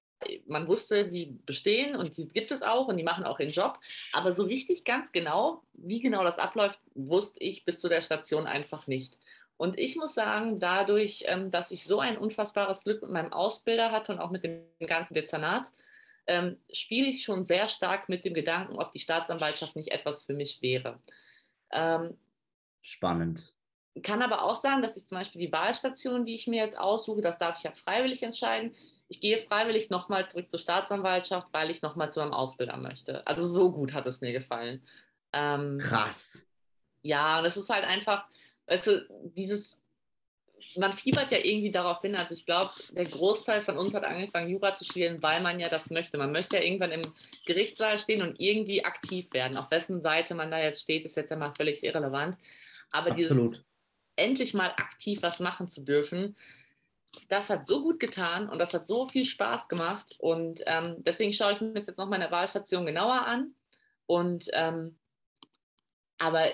man 0.48 0.68
wusste, 0.68 1.08
die 1.08 1.38
bestehen 1.46 1.96
und 1.96 2.18
die 2.18 2.28
gibt 2.28 2.52
es 2.52 2.62
auch 2.62 2.88
und 2.88 2.98
die 2.98 3.04
machen 3.04 3.24
auch 3.24 3.40
ihren 3.40 3.52
Job. 3.52 3.80
Aber 4.12 4.34
so 4.34 4.44
richtig 4.44 4.84
ganz 4.84 5.12
genau, 5.12 5.64
wie 5.74 6.02
genau 6.02 6.24
das 6.24 6.40
abläuft, 6.40 6.80
wusste 6.96 7.40
ich 7.40 7.66
bis 7.66 7.80
zu 7.80 7.90
der 7.90 8.02
Station 8.02 8.48
einfach 8.48 8.88
nicht. 8.88 9.20
Und 9.58 9.78
ich 9.78 9.98
muss 9.98 10.14
sagen, 10.14 10.60
dadurch, 10.60 11.24
ähm, 11.28 11.52
dass 11.52 11.72
ich 11.72 11.84
so 11.84 12.00
ein 12.00 12.18
unfassbares 12.18 12.86
Glück 12.86 13.02
mit 13.02 13.12
meinem 13.12 13.34
Ausbilder 13.34 13.92
hatte 13.92 14.14
und 14.14 14.20
auch 14.20 14.32
mit 14.32 14.44
dem 14.44 14.64
ganzen 14.88 15.16
Dezernat, 15.16 15.66
ähm, 16.30 16.58
spiele 16.72 17.08
ich 17.08 17.24
schon 17.24 17.44
sehr 17.44 17.68
stark 17.68 18.08
mit 18.08 18.24
dem 18.24 18.36
Gedanken, 18.36 18.78
ob 18.78 18.92
die 18.92 19.00
Staatsanwaltschaft 19.00 19.76
nicht 19.76 19.92
etwas 19.92 20.24
für 20.24 20.34
mich 20.34 20.62
wäre. 20.62 21.02
Ähm, 21.72 22.18
Spannend. 22.82 23.54
Kann 24.04 24.22
aber 24.22 24.44
auch 24.44 24.56
sagen, 24.56 24.84
dass 24.84 24.96
ich 24.96 25.08
zum 25.08 25.18
Beispiel 25.18 25.42
die 25.42 25.52
Wahlstation, 25.52 26.26
die 26.26 26.36
ich 26.36 26.48
mir 26.48 26.64
jetzt 26.64 26.78
aussuche, 26.78 27.22
das 27.22 27.40
darf 27.40 27.58
ich 27.58 27.64
ja 27.64 27.72
freiwillig 27.72 28.22
entscheiden. 28.22 28.76
Ich 29.08 29.20
gehe 29.20 29.40
freiwillig 29.40 29.90
nochmal 29.90 30.30
zurück 30.30 30.52
zur 30.52 30.60
Staatsanwaltschaft, 30.60 31.48
weil 31.52 31.72
ich 31.72 31.82
nochmal 31.82 32.12
zu 32.12 32.20
meinem 32.20 32.34
Ausbilder 32.34 32.78
möchte. 32.78 33.26
Also 33.26 33.44
so 33.44 33.72
gut 33.72 33.94
hat 33.94 34.06
es 34.06 34.22
mir 34.22 34.32
gefallen. 34.32 34.84
Ähm, 35.34 35.80
Krass. 35.80 36.46
Ja, 37.02 37.40
und 37.40 37.46
es 37.46 37.58
ist 37.58 37.72
halt 37.72 37.86
einfach, 37.86 38.28
weißt 38.68 38.88
du, 38.88 39.32
dieses 39.36 39.82
man 40.75 40.94
fiebert 40.94 41.32
ja 41.32 41.39
irgendwie 41.39 41.72
darauf 41.72 42.01
hin. 42.01 42.16
Also 42.16 42.34
ich 42.34 42.46
glaube, 42.46 42.72
der 42.92 43.06
Großteil 43.06 43.62
von 43.62 43.78
uns 43.78 43.94
hat 43.94 44.04
angefangen, 44.04 44.50
Jura 44.50 44.75
zu 44.75 44.84
studieren, 44.84 45.22
weil 45.22 45.42
man 45.42 45.60
ja 45.60 45.70
das 45.70 45.89
möchte. 45.89 46.18
Man 46.18 46.32
möchte 46.32 46.58
ja 46.58 46.63
irgendwann 46.63 46.92
im 46.92 47.01
Gerichtssaal 47.46 48.00
stehen 48.00 48.22
und 48.22 48.39
irgendwie 48.39 48.86
aktiv 48.86 49.32
werden. 49.34 49.58
Auf 49.58 49.72
wessen 49.72 50.01
Seite 50.01 50.36
man 50.36 50.51
da 50.51 50.60
jetzt 50.60 50.82
steht, 50.82 51.06
ist 51.06 51.18
jetzt 51.18 51.32
einmal 51.32 51.54
völlig 51.56 51.84
irrelevant. 51.84 52.38
Aber 52.92 53.12
Absolut. 53.12 53.56
dieses 53.56 53.66
endlich 54.16 54.54
mal 54.54 54.72
aktiv 54.72 55.22
was 55.22 55.39
machen 55.39 55.70
zu 55.70 55.82
dürfen, 55.82 56.36
das 57.28 57.50
hat 57.50 57.68
so 57.68 57.82
gut 57.82 58.00
getan 58.00 58.50
und 58.50 58.60
das 58.60 58.74
hat 58.74 58.88
so 58.88 59.08
viel 59.08 59.25
Spaß 59.25 59.68
gemacht. 59.68 60.16
Und 60.20 60.62
ähm, 60.68 60.96
deswegen 61.00 61.34
schaue 61.34 61.54
ich 61.54 61.62
mir 61.62 61.74
das 61.74 61.88
jetzt 61.88 61.98
noch 61.98 62.10
meine 62.10 62.32
Wahlstation 62.32 62.86
genauer 62.86 63.25
an. 63.25 63.56
Und 64.06 64.50
ähm, 64.54 64.98
aber 66.18 66.51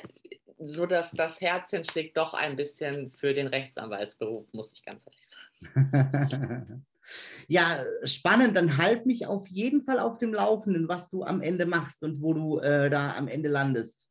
so 0.57 0.85
dass 0.85 1.11
das 1.11 1.39
Herzchen 1.41 1.83
schlägt 1.83 2.17
doch 2.17 2.33
ein 2.33 2.55
bisschen 2.55 3.11
für 3.11 3.33
den 3.33 3.47
Rechtsanwaltsberuf, 3.47 4.47
muss 4.53 4.71
ich 4.73 4.83
ganz 4.83 5.01
ehrlich 5.05 5.27
sagen. 5.27 6.85
ja, 7.47 7.83
spannend. 8.03 8.55
Dann 8.55 8.77
halt 8.77 9.05
mich 9.05 9.27
auf 9.27 9.47
jeden 9.47 9.81
Fall 9.81 9.99
auf 9.99 10.17
dem 10.17 10.33
Laufenden, 10.33 10.87
was 10.87 11.09
du 11.09 11.23
am 11.23 11.41
Ende 11.41 11.65
machst 11.65 12.03
und 12.03 12.21
wo 12.21 12.33
du 12.33 12.59
äh, 12.59 12.89
da 12.89 13.15
am 13.15 13.27
Ende 13.27 13.49
landest. 13.49 14.07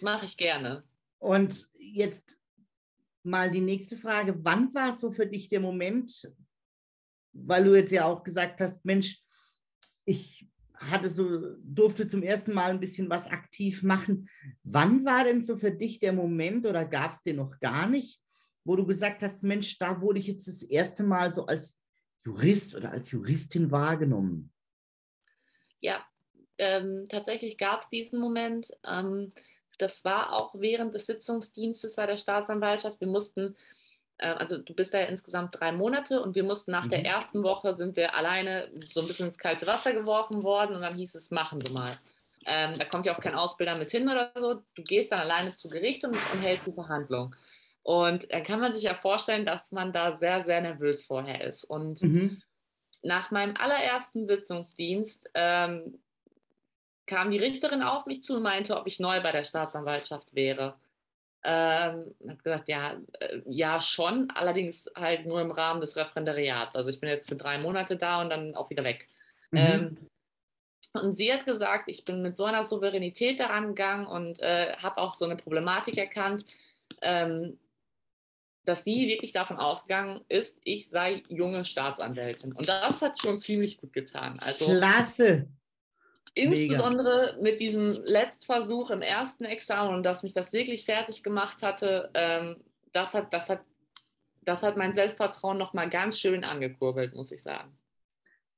Mache 0.00 0.26
ich 0.26 0.36
gerne. 0.36 0.84
Und 1.18 1.66
jetzt 1.78 2.38
mal 3.22 3.50
die 3.50 3.60
nächste 3.60 3.96
Frage. 3.96 4.36
Wann 4.44 4.72
war 4.74 4.96
so 4.96 5.10
für 5.10 5.26
dich 5.26 5.48
der 5.48 5.60
Moment, 5.60 6.32
weil 7.32 7.64
du 7.64 7.74
jetzt 7.74 7.92
ja 7.92 8.06
auch 8.06 8.22
gesagt 8.22 8.60
hast, 8.60 8.84
Mensch, 8.84 9.22
ich 10.04 10.48
hatte 10.78 11.10
so, 11.10 11.56
durfte 11.62 12.06
zum 12.06 12.22
ersten 12.22 12.54
Mal 12.54 12.70
ein 12.70 12.80
bisschen 12.80 13.10
was 13.10 13.26
aktiv 13.26 13.82
machen. 13.82 14.28
Wann 14.62 15.04
war 15.04 15.24
denn 15.24 15.42
so 15.42 15.56
für 15.56 15.72
dich 15.72 15.98
der 15.98 16.12
Moment 16.12 16.66
oder 16.66 16.84
gab 16.84 17.14
es 17.14 17.22
den 17.22 17.36
noch 17.36 17.58
gar 17.60 17.88
nicht, 17.88 18.20
wo 18.64 18.76
du 18.76 18.86
gesagt 18.86 19.22
hast, 19.22 19.42
Mensch, 19.42 19.78
da 19.78 20.00
wurde 20.00 20.18
ich 20.18 20.26
jetzt 20.26 20.46
das 20.46 20.62
erste 20.62 21.02
Mal 21.02 21.32
so 21.32 21.46
als 21.46 21.78
Jurist 22.24 22.74
oder 22.74 22.90
als 22.90 23.10
Juristin 23.10 23.70
wahrgenommen? 23.70 24.52
Ja, 25.80 26.04
ähm, 26.58 27.06
tatsächlich 27.08 27.56
gab 27.56 27.82
es 27.82 27.88
diesen 27.88 28.20
Moment. 28.20 28.70
Ähm, 28.84 29.32
das 29.78 30.04
war 30.04 30.32
auch 30.32 30.54
während 30.54 30.94
des 30.94 31.06
Sitzungsdienstes 31.06 31.96
bei 31.96 32.06
der 32.06 32.18
Staatsanwaltschaft. 32.18 33.00
Wir 33.00 33.08
mussten, 33.08 33.56
also 34.26 34.58
du 34.58 34.74
bist 34.74 34.92
da 34.92 34.98
ja 34.98 35.06
insgesamt 35.06 35.58
drei 35.58 35.72
Monate 35.72 36.20
und 36.20 36.34
wir 36.34 36.44
mussten 36.44 36.72
nach 36.72 36.84
mhm. 36.84 36.90
der 36.90 37.04
ersten 37.04 37.42
Woche 37.42 37.74
sind 37.74 37.96
wir 37.96 38.14
alleine 38.14 38.68
so 38.92 39.00
ein 39.00 39.06
bisschen 39.06 39.26
ins 39.26 39.38
kalte 39.38 39.66
Wasser 39.66 39.92
geworfen 39.92 40.42
worden 40.42 40.76
und 40.76 40.82
dann 40.82 40.94
hieß 40.94 41.14
es, 41.14 41.30
machen 41.30 41.60
Sie 41.60 41.72
mal. 41.72 41.98
Ähm, 42.46 42.74
da 42.76 42.84
kommt 42.84 43.06
ja 43.06 43.14
auch 43.14 43.20
kein 43.20 43.34
Ausbilder 43.34 43.76
mit 43.76 43.90
hin 43.90 44.08
oder 44.08 44.32
so. 44.34 44.62
Du 44.74 44.82
gehst 44.82 45.12
dann 45.12 45.20
alleine 45.20 45.54
zu 45.54 45.68
Gericht 45.68 46.04
und, 46.04 46.12
und 46.12 46.40
hältst 46.40 46.66
die 46.66 46.72
Verhandlung. 46.72 47.34
Und 47.82 48.30
dann 48.32 48.44
kann 48.44 48.60
man 48.60 48.74
sich 48.74 48.82
ja 48.82 48.94
vorstellen, 48.94 49.46
dass 49.46 49.72
man 49.72 49.92
da 49.92 50.16
sehr, 50.16 50.44
sehr 50.44 50.60
nervös 50.60 51.04
vorher 51.04 51.42
ist. 51.44 51.64
Und 51.64 52.02
mhm. 52.02 52.42
nach 53.02 53.30
meinem 53.30 53.54
allerersten 53.56 54.26
Sitzungsdienst 54.26 55.30
ähm, 55.34 55.98
kam 57.06 57.30
die 57.30 57.38
Richterin 57.38 57.82
auf 57.82 58.06
mich 58.06 58.22
zu 58.22 58.36
und 58.36 58.42
meinte, 58.42 58.76
ob 58.76 58.86
ich 58.86 59.00
neu 59.00 59.22
bei 59.22 59.32
der 59.32 59.44
Staatsanwaltschaft 59.44 60.34
wäre. 60.34 60.76
Ähm, 61.50 62.14
habe 62.28 62.42
gesagt, 62.42 62.68
ja, 62.68 63.00
äh, 63.20 63.40
ja 63.46 63.80
schon, 63.80 64.30
allerdings 64.34 64.86
halt 64.94 65.24
nur 65.24 65.40
im 65.40 65.50
Rahmen 65.50 65.80
des 65.80 65.96
Referendariats. 65.96 66.76
Also 66.76 66.90
ich 66.90 67.00
bin 67.00 67.08
jetzt 67.08 67.26
für 67.26 67.36
drei 67.36 67.56
Monate 67.56 67.96
da 67.96 68.20
und 68.20 68.28
dann 68.28 68.54
auch 68.54 68.68
wieder 68.68 68.84
weg. 68.84 69.08
Mhm. 69.50 69.58
Ähm, 69.58 69.96
und 70.92 71.16
sie 71.16 71.32
hat 71.32 71.46
gesagt, 71.46 71.88
ich 71.88 72.04
bin 72.04 72.20
mit 72.20 72.36
so 72.36 72.44
einer 72.44 72.64
Souveränität 72.64 73.40
daran 73.40 73.68
gegangen 73.68 74.06
und 74.06 74.40
äh, 74.40 74.74
habe 74.76 74.98
auch 74.98 75.14
so 75.14 75.24
eine 75.24 75.36
Problematik 75.36 75.96
erkannt, 75.96 76.44
ähm, 77.00 77.58
dass 78.66 78.84
sie 78.84 79.08
wirklich 79.08 79.32
davon 79.32 79.56
ausgegangen 79.56 80.22
ist, 80.28 80.60
ich 80.64 80.90
sei 80.90 81.22
junge 81.30 81.64
Staatsanwältin. 81.64 82.52
Und 82.52 82.68
das 82.68 83.00
hat 83.00 83.18
schon 83.18 83.38
ziemlich 83.38 83.78
gut 83.78 83.94
getan. 83.94 84.38
Also, 84.40 84.66
Klasse. 84.66 85.48
Insbesondere 86.34 87.32
Mega. 87.32 87.42
mit 87.42 87.60
diesem 87.60 87.92
Letztversuch 88.04 88.90
im 88.90 89.02
ersten 89.02 89.44
Examen 89.44 89.94
und 89.94 90.02
dass 90.04 90.22
mich 90.22 90.32
das 90.32 90.52
wirklich 90.52 90.84
fertig 90.84 91.22
gemacht 91.22 91.62
hatte, 91.62 92.10
ähm, 92.14 92.56
das, 92.92 93.14
hat, 93.14 93.32
das, 93.32 93.48
hat, 93.48 93.62
das 94.42 94.62
hat 94.62 94.76
mein 94.76 94.94
Selbstvertrauen 94.94 95.58
nochmal 95.58 95.88
ganz 95.90 96.18
schön 96.18 96.44
angekurbelt, 96.44 97.14
muss 97.14 97.32
ich 97.32 97.42
sagen. 97.42 97.76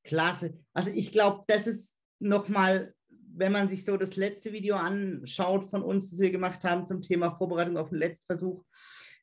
Klasse. 0.05 0.59
Also 0.73 0.91
ich 0.91 1.13
glaube, 1.13 1.45
das 1.47 1.67
ist 1.67 1.97
nochmal, 2.19 2.95
wenn 3.09 3.53
man 3.53 3.69
sich 3.69 3.85
so 3.85 3.97
das 3.97 4.17
letzte 4.17 4.53
Video 4.53 4.77
anschaut 4.77 5.69
von 5.69 5.83
uns, 5.83 6.11
das 6.11 6.19
wir 6.19 6.31
gemacht 6.31 6.65
haben 6.65 6.87
zum 6.87 7.03
Thema 7.03 7.33
Vorbereitung 7.37 7.77
auf 7.77 7.91
den 7.91 7.99
Letztversuch, 7.99 8.65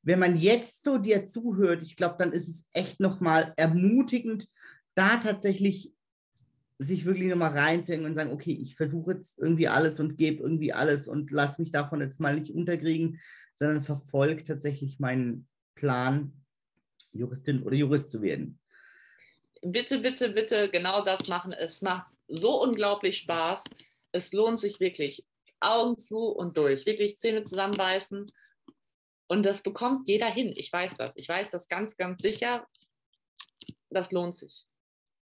wenn 0.03 0.19
man 0.19 0.37
jetzt 0.37 0.83
so 0.83 0.97
dir 0.97 1.25
zuhört, 1.25 1.83
ich 1.83 1.95
glaube, 1.95 2.15
dann 2.17 2.31
ist 2.31 2.47
es 2.47 2.69
echt 2.73 2.99
nochmal 2.99 3.53
ermutigend, 3.57 4.47
da 4.95 5.17
tatsächlich 5.17 5.93
sich 6.79 7.05
wirklich 7.05 7.27
nochmal 7.27 7.57
reinzuhängen 7.57 8.05
und 8.05 8.15
sagen, 8.15 8.31
okay, 8.31 8.57
ich 8.61 8.75
versuche 8.75 9.13
jetzt 9.13 9.39
irgendwie 9.39 9.67
alles 9.67 9.99
und 9.99 10.17
gebe 10.17 10.43
irgendwie 10.43 10.73
alles 10.73 11.07
und 11.07 11.31
lass 11.31 11.57
mich 11.57 11.71
davon 11.71 12.01
jetzt 12.01 12.19
mal 12.19 12.39
nicht 12.39 12.53
unterkriegen, 12.53 13.19
sondern 13.53 13.81
verfolge 13.81 14.43
tatsächlich 14.43 14.99
meinen 14.99 15.47
Plan, 15.75 16.33
Juristin 17.11 17.63
oder 17.63 17.75
Jurist 17.75 18.11
zu 18.11 18.21
werden. 18.21 18.59
Bitte, 19.61 19.99
bitte, 19.99 20.29
bitte 20.29 20.69
genau 20.69 21.03
das 21.03 21.27
machen. 21.27 21.51
Es 21.51 21.81
macht 21.81 22.11
so 22.27 22.61
unglaublich 22.61 23.17
Spaß. 23.17 23.63
Es 24.11 24.31
lohnt 24.33 24.59
sich 24.59 24.79
wirklich. 24.79 25.25
Augen 25.59 25.97
zu 25.97 26.19
und 26.27 26.57
durch. 26.57 26.85
Wirklich 26.85 27.17
Zähne 27.17 27.41
zusammenbeißen. 27.41 28.31
Und 29.27 29.43
das 29.43 29.61
bekommt 29.61 30.07
jeder 30.07 30.31
hin. 30.31 30.53
Ich 30.55 30.71
weiß 30.71 30.97
das. 30.97 31.15
Ich 31.15 31.27
weiß 31.27 31.49
das 31.49 31.67
ganz, 31.67 31.97
ganz 31.97 32.21
sicher. 32.21 32.67
Das 33.89 34.11
lohnt 34.11 34.35
sich. 34.35 34.67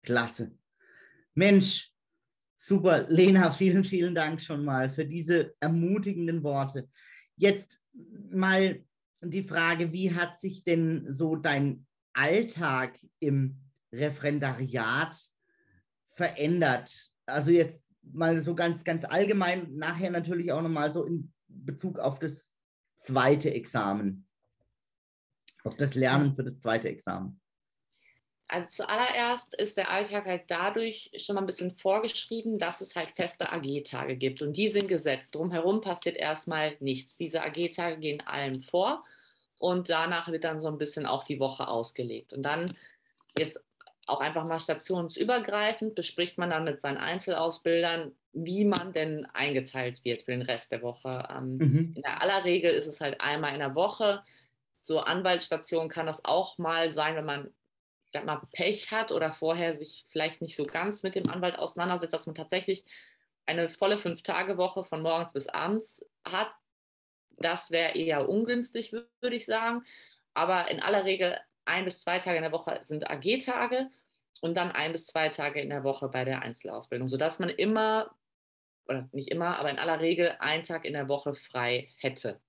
Klasse. 0.03 0.57
Mensch, 1.35 1.91
super. 2.57 3.05
Lena, 3.09 3.51
vielen, 3.51 3.83
vielen 3.83 4.15
Dank 4.15 4.41
schon 4.41 4.63
mal 4.63 4.89
für 4.89 5.05
diese 5.05 5.53
ermutigenden 5.59 6.43
Worte. 6.43 6.89
Jetzt 7.35 7.81
mal 8.31 8.83
die 9.21 9.43
Frage, 9.43 9.91
wie 9.91 10.13
hat 10.13 10.39
sich 10.39 10.63
denn 10.63 11.11
so 11.11 11.35
dein 11.35 11.85
Alltag 12.13 12.97
im 13.19 13.57
Referendariat 13.93 15.15
verändert? 16.11 17.11
Also 17.25 17.51
jetzt 17.51 17.83
mal 18.01 18.41
so 18.41 18.55
ganz, 18.55 18.83
ganz 18.83 19.03
allgemein, 19.03 19.75
nachher 19.75 20.11
natürlich 20.11 20.51
auch 20.51 20.61
nochmal 20.61 20.93
so 20.93 21.05
in 21.05 21.33
Bezug 21.47 21.99
auf 21.99 22.19
das 22.19 22.51
zweite 22.95 23.53
Examen, 23.53 24.27
auf 25.63 25.75
das 25.75 25.95
Lernen 25.95 26.33
für 26.33 26.43
das 26.43 26.59
zweite 26.59 26.87
Examen. 26.87 27.41
Also 28.47 28.67
zuallererst 28.83 29.55
ist 29.55 29.75
der 29.75 29.89
Alltag 29.89 30.25
halt 30.25 30.43
dadurch 30.47 31.11
schon 31.17 31.35
mal 31.35 31.41
ein 31.41 31.47
bisschen 31.47 31.71
vorgeschrieben, 31.77 32.59
dass 32.59 32.81
es 32.81 32.95
halt 32.95 33.11
feste 33.11 33.51
AG-Tage 33.51 34.15
gibt 34.17 34.41
und 34.41 34.55
die 34.55 34.67
sind 34.67 34.87
gesetzt. 34.87 35.33
Drumherum 35.33 35.81
passiert 35.81 36.15
erstmal 36.15 36.75
nichts. 36.79 37.17
Diese 37.17 37.41
AG-Tage 37.41 37.97
gehen 37.97 38.21
allen 38.21 38.61
vor 38.61 39.03
und 39.57 39.89
danach 39.89 40.31
wird 40.31 40.43
dann 40.43 40.61
so 40.61 40.67
ein 40.67 40.77
bisschen 40.77 41.07
auch 41.07 41.23
die 41.23 41.39
Woche 41.39 41.67
ausgelegt. 41.67 42.33
Und 42.33 42.43
dann 42.43 42.75
jetzt 43.37 43.59
auch 44.07 44.19
einfach 44.19 44.45
mal 44.45 44.59
stationsübergreifend 44.59 45.95
bespricht 45.95 46.37
man 46.37 46.51
dann 46.51 46.63
mit 46.63 46.81
seinen 46.81 46.97
Einzelausbildern, 46.97 48.11
wie 48.33 48.65
man 48.65 48.93
denn 48.93 49.25
eingeteilt 49.33 50.05
wird 50.05 50.21
für 50.21 50.31
den 50.31 50.43
Rest 50.43 50.71
der 50.71 50.83
Woche. 50.83 51.27
Ähm, 51.35 51.57
mhm. 51.57 51.93
In 51.95 52.01
der 52.03 52.21
aller 52.21 52.43
Regel 52.43 52.71
ist 52.71 52.87
es 52.87 53.01
halt 53.01 53.21
einmal 53.21 53.53
in 53.53 53.59
der 53.59 53.73
Woche. 53.73 54.21
So 54.81 54.99
Anwaltsstation 54.99 55.89
kann 55.89 56.05
das 56.05 56.23
auch 56.25 56.59
mal 56.59 56.91
sein, 56.91 57.15
wenn 57.15 57.25
man 57.25 57.49
sag 58.15 58.25
mal, 58.25 58.41
Pech 58.53 58.91
hat 58.91 59.11
oder 59.11 59.33
vorher 59.33 59.75
sich 59.75 60.05
vielleicht 60.07 60.41
nicht 60.41 60.55
so 60.55 60.65
ganz 60.65 61.03
mit 61.03 61.15
dem 61.15 61.29
Anwalt 61.29 61.59
auseinandersetzt, 61.59 62.13
dass 62.13 62.27
man 62.27 62.35
tatsächlich 62.35 62.85
eine 63.45 63.69
volle 63.69 63.97
Fünf-Tage-Woche 63.97 64.85
von 64.85 65.01
morgens 65.01 65.33
bis 65.33 65.47
abends 65.47 66.03
hat. 66.25 66.49
Das 67.37 67.71
wäre 67.71 67.97
eher 67.97 68.29
ungünstig, 68.29 68.93
würde 68.93 69.35
ich 69.35 69.45
sagen. 69.45 69.83
Aber 70.33 70.71
in 70.71 70.79
aller 70.79 71.03
Regel 71.03 71.37
ein 71.65 71.83
bis 71.83 71.99
zwei 71.99 72.19
Tage 72.19 72.37
in 72.37 72.43
der 72.43 72.53
Woche 72.53 72.79
sind 72.83 73.09
AG-Tage 73.09 73.89
und 74.39 74.55
dann 74.55 74.71
ein 74.71 74.93
bis 74.93 75.07
zwei 75.07 75.27
Tage 75.27 75.59
in 75.59 75.69
der 75.69 75.83
Woche 75.83 76.07
bei 76.07 76.23
der 76.23 76.41
Einzelausbildung, 76.41 77.09
sodass 77.09 77.39
man 77.39 77.49
immer, 77.49 78.15
oder 78.87 79.09
nicht 79.11 79.29
immer, 79.29 79.59
aber 79.59 79.69
in 79.71 79.79
aller 79.79 79.99
Regel 79.99 80.37
einen 80.39 80.63
Tag 80.63 80.85
in 80.85 80.93
der 80.93 81.09
Woche 81.09 81.35
frei 81.35 81.89
hätte. 81.97 82.39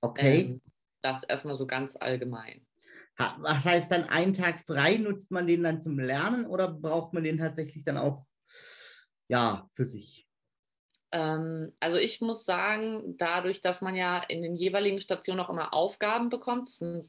Okay. 0.00 0.40
Ähm, 0.40 0.62
das 1.02 1.24
erstmal 1.24 1.56
so 1.56 1.66
ganz 1.66 1.96
allgemein. 1.96 2.64
Was 3.38 3.64
heißt 3.64 3.90
dann, 3.90 4.04
einen 4.04 4.34
Tag 4.34 4.60
frei, 4.60 4.96
nutzt 4.96 5.30
man 5.30 5.46
den 5.46 5.62
dann 5.62 5.80
zum 5.80 5.98
Lernen 5.98 6.46
oder 6.46 6.68
braucht 6.68 7.12
man 7.12 7.22
den 7.22 7.38
tatsächlich 7.38 7.84
dann 7.84 7.98
auch 7.98 8.22
ja, 9.28 9.68
für 9.74 9.84
sich? 9.84 10.26
Ähm, 11.12 11.72
also 11.80 11.98
ich 11.98 12.20
muss 12.20 12.44
sagen, 12.44 13.16
dadurch, 13.18 13.60
dass 13.60 13.82
man 13.82 13.94
ja 13.94 14.22
in 14.28 14.42
den 14.42 14.56
jeweiligen 14.56 15.00
Stationen 15.00 15.40
auch 15.40 15.50
immer 15.50 15.74
Aufgaben 15.74 16.30
bekommt, 16.30 16.68
sind 16.68 17.08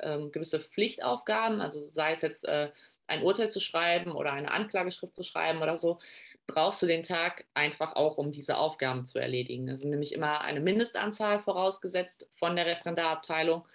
ähm, 0.00 0.32
gewisse 0.32 0.60
Pflichtaufgaben, 0.60 1.60
also 1.60 1.90
sei 1.90 2.12
es 2.12 2.22
jetzt 2.22 2.44
äh, 2.46 2.70
ein 3.06 3.22
Urteil 3.22 3.50
zu 3.50 3.60
schreiben 3.60 4.12
oder 4.12 4.32
eine 4.32 4.52
Anklageschrift 4.52 5.14
zu 5.14 5.24
schreiben 5.24 5.60
oder 5.60 5.76
so, 5.76 5.98
brauchst 6.46 6.80
du 6.82 6.86
den 6.86 7.02
Tag 7.02 7.44
einfach 7.54 7.96
auch, 7.96 8.16
um 8.16 8.30
diese 8.30 8.56
Aufgaben 8.56 9.04
zu 9.04 9.18
erledigen. 9.18 9.68
Es 9.68 9.80
sind 9.80 9.90
nämlich 9.90 10.12
immer 10.12 10.42
eine 10.42 10.60
Mindestanzahl 10.60 11.40
vorausgesetzt 11.40 12.28
von 12.36 12.56
der 12.56 12.66
Referendarabteilung 12.66 13.66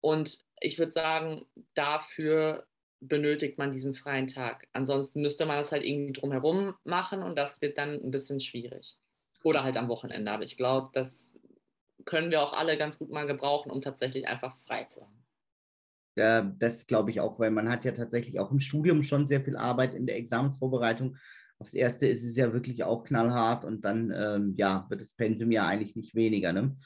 und 0.00 0.38
ich 0.62 0.78
würde 0.78 0.92
sagen, 0.92 1.44
dafür 1.74 2.66
benötigt 3.00 3.58
man 3.58 3.72
diesen 3.72 3.94
freien 3.94 4.28
Tag. 4.28 4.68
Ansonsten 4.72 5.22
müsste 5.22 5.44
man 5.44 5.58
das 5.58 5.72
halt 5.72 5.84
irgendwie 5.84 6.12
drumherum 6.12 6.74
machen 6.84 7.22
und 7.22 7.36
das 7.36 7.60
wird 7.60 7.76
dann 7.78 7.94
ein 7.94 8.10
bisschen 8.10 8.40
schwierig. 8.40 8.96
Oder 9.42 9.64
halt 9.64 9.76
am 9.76 9.88
Wochenende. 9.88 10.30
Aber 10.30 10.44
ich 10.44 10.56
glaube, 10.56 10.90
das 10.92 11.32
können 12.04 12.30
wir 12.30 12.40
auch 12.42 12.52
alle 12.52 12.78
ganz 12.78 12.98
gut 12.98 13.10
mal 13.10 13.26
gebrauchen, 13.26 13.72
um 13.72 13.82
tatsächlich 13.82 14.28
einfach 14.28 14.56
frei 14.66 14.84
zu 14.84 15.02
haben. 15.02 15.24
Äh, 16.14 16.44
das 16.58 16.86
glaube 16.86 17.10
ich 17.10 17.20
auch, 17.20 17.38
weil 17.38 17.50
man 17.50 17.68
hat 17.68 17.84
ja 17.84 17.92
tatsächlich 17.92 18.38
auch 18.38 18.52
im 18.52 18.60
Studium 18.60 19.02
schon 19.02 19.26
sehr 19.26 19.42
viel 19.42 19.56
Arbeit 19.56 19.94
in 19.94 20.06
der 20.06 20.16
Examensvorbereitung. 20.16 21.16
Aufs 21.58 21.74
Erste 21.74 22.06
ist 22.06 22.24
es 22.24 22.36
ja 22.36 22.52
wirklich 22.52 22.84
auch 22.84 23.04
knallhart 23.04 23.64
und 23.64 23.84
dann 23.84 24.12
ähm, 24.14 24.54
ja, 24.56 24.86
wird 24.88 25.00
das 25.00 25.14
Pensum 25.14 25.50
ja 25.50 25.66
eigentlich 25.66 25.96
nicht 25.96 26.14
weniger. 26.14 26.52
Ne? 26.52 26.76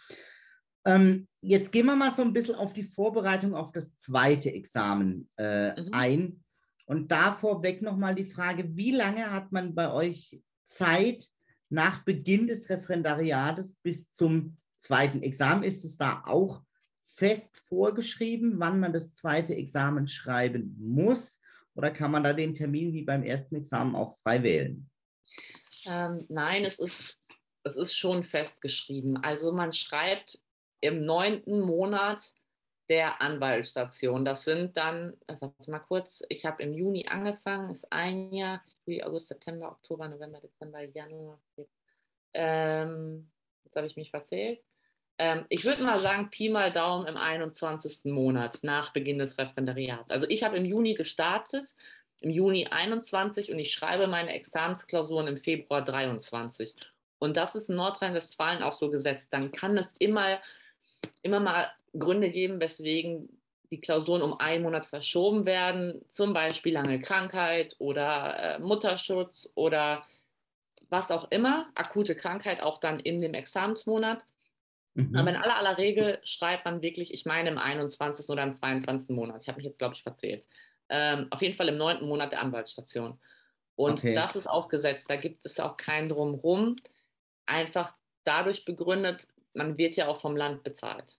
Ähm, 0.87 1.29
jetzt 1.47 1.73
gehen 1.73 1.87
wir 1.87 1.97
mal 1.97 2.13
so 2.13 2.23
ein 2.23 2.33
bisschen 2.33 2.57
auf 2.57 2.73
die 2.73 2.83
Vorbereitung 2.83 3.55
auf 3.55 3.73
das 3.73 3.97
zweite 3.97 4.53
Examen 4.53 5.29
äh, 5.37 5.81
mhm. 5.81 5.89
ein. 5.93 6.45
Und 6.87 7.11
davor 7.11 7.63
weg 7.63 7.83
nochmal 7.83 8.15
die 8.15 8.25
Frage, 8.25 8.77
wie 8.77 8.93
lange 8.93 9.31
hat 9.31 9.53
man 9.53 9.75
bei 9.75 9.93
euch 9.93 10.41
Zeit 10.65 11.29
nach 11.69 12.05
Beginn 12.05 12.47
des 12.47 12.69
Referendariates 12.69 13.77
bis 13.83 14.13
zum 14.13 14.57
zweiten 14.77 15.23
Examen? 15.23 15.63
Ist 15.63 15.85
es 15.85 15.97
da 15.97 16.23
auch 16.27 16.63
fest 17.03 17.59
vorgeschrieben, 17.69 18.55
wann 18.59 18.81
man 18.81 18.93
das 18.93 19.15
zweite 19.15 19.55
Examen 19.55 20.07
schreiben 20.07 20.77
muss? 20.79 21.41
Oder 21.75 21.91
kann 21.91 22.11
man 22.11 22.25
da 22.25 22.33
den 22.33 22.55
Termin 22.55 22.93
wie 22.93 23.03
beim 23.03 23.23
ersten 23.23 23.57
Examen 23.57 23.95
auch 23.95 24.17
frei 24.19 24.43
wählen? 24.43 24.89
Ähm, 25.87 26.25
nein, 26.29 26.65
es 26.65 26.79
ist, 26.79 27.19
es 27.65 27.77
ist 27.77 27.95
schon 27.95 28.23
festgeschrieben. 28.25 29.17
Also 29.19 29.53
man 29.53 29.73
schreibt 29.73 30.41
im 30.81 31.05
neunten 31.05 31.61
Monat 31.61 32.33
der 32.89 33.21
Anwaltsstation. 33.21 34.25
Das 34.25 34.45
sind 34.45 34.77
dann, 34.77 35.15
äh, 35.27 35.37
warte 35.41 35.71
mal 35.71 35.81
kurz, 35.81 36.23
ich 36.29 36.45
habe 36.45 36.63
im 36.63 36.73
Juni 36.73 37.07
angefangen, 37.09 37.71
ist 37.71 37.93
ein 37.93 38.33
Jahr, 38.33 38.63
Juli, 38.87 39.03
August, 39.03 39.29
September, 39.29 39.71
Oktober, 39.73 40.09
November, 40.09 40.41
Dezember, 40.41 40.83
Januar. 40.83 41.41
Ähm, 42.33 43.31
jetzt 43.65 43.77
habe 43.77 43.87
ich 43.87 43.97
mich 43.97 44.11
verzählt. 44.11 44.63
Ähm, 45.19 45.47
ich 45.49 45.65
würde 45.65 45.83
mal 45.83 45.99
sagen, 45.99 46.31
Pi 46.31 46.49
mal 46.49 46.73
Daumen 46.73 47.07
im 47.07 47.17
21. 47.17 48.05
Monat 48.13 48.59
nach 48.63 48.93
Beginn 48.93 49.19
des 49.19 49.39
Referendariats. 49.39 50.11
Also 50.11 50.27
ich 50.29 50.43
habe 50.43 50.57
im 50.57 50.65
Juni 50.65 50.95
gestartet, 50.95 51.75
im 52.21 52.31
Juni 52.31 52.67
21 52.67 53.51
und 53.51 53.59
ich 53.59 53.73
schreibe 53.73 54.07
meine 54.07 54.33
Examensklausuren 54.33 55.27
im 55.27 55.39
Februar 55.39 55.83
23. 55.83 56.75
Und 57.19 57.37
das 57.37 57.55
ist 57.55 57.71
in 57.71 57.77
Nordrhein-Westfalen 57.77 58.63
auch 58.63 58.73
so 58.73 58.91
gesetzt. 58.91 59.33
Dann 59.33 59.53
kann 59.53 59.79
es 59.79 59.89
immer 59.99 60.39
immer 61.23 61.41
mal 61.41 61.71
Gründe 61.99 62.31
geben, 62.31 62.61
weswegen 62.61 63.41
die 63.71 63.81
Klausuren 63.81 64.23
um 64.23 64.39
einen 64.39 64.63
Monat 64.63 64.87
verschoben 64.87 65.45
werden, 65.45 66.05
zum 66.11 66.33
Beispiel 66.33 66.73
lange 66.73 67.01
Krankheit 67.01 67.75
oder 67.79 68.57
äh, 68.57 68.59
Mutterschutz 68.59 69.51
oder 69.55 70.05
was 70.89 71.11
auch 71.11 71.31
immer, 71.31 71.69
akute 71.75 72.15
Krankheit 72.15 72.63
auch 72.63 72.79
dann 72.79 73.01
in 73.01 73.21
dem 73.21 73.35
Examensmonat. 73.35 74.25
Mhm. 74.95 75.17
Aber 75.17 75.31
in 75.31 75.37
aller, 75.37 75.57
aller 75.57 75.79
Regel 75.79 76.19
schreibt 76.23 76.65
man 76.65 76.81
wirklich, 76.81 77.13
ich 77.13 77.27
meine 77.27 77.51
im 77.51 77.59
21. 77.59 78.29
oder 78.29 78.45
im 78.45 78.55
22. 78.55 79.11
Monat. 79.11 79.43
Ich 79.43 79.49
habe 79.49 79.57
mich 79.57 79.67
jetzt, 79.67 79.79
glaube 79.79 79.95
ich, 79.95 80.03
verzählt. 80.03 80.47
Ähm, 80.89 81.27
auf 81.31 81.43
jeden 81.43 81.55
Fall 81.55 81.69
im 81.69 81.77
9. 81.77 82.07
Monat 82.07 82.33
der 82.33 82.41
Anwaltsstation. 82.41 83.19
Und 83.75 83.99
okay. 83.99 84.15
das 84.15 84.37
ist 84.37 84.47
auch 84.47 84.69
gesetzt. 84.69 85.11
Da 85.11 85.17
gibt 85.17 85.45
es 85.45 85.61
auch 85.61 85.77
kein 85.77 86.09
Drumherum. 86.09 86.77
Einfach 87.45 87.95
dadurch 88.25 88.65
begründet, 88.65 89.27
man 89.57 89.77
wird 89.79 89.97
ja 89.97 90.09
auch 90.09 90.21
vom 90.21 90.37
Land 90.37 90.63
bezahlt. 90.63 91.19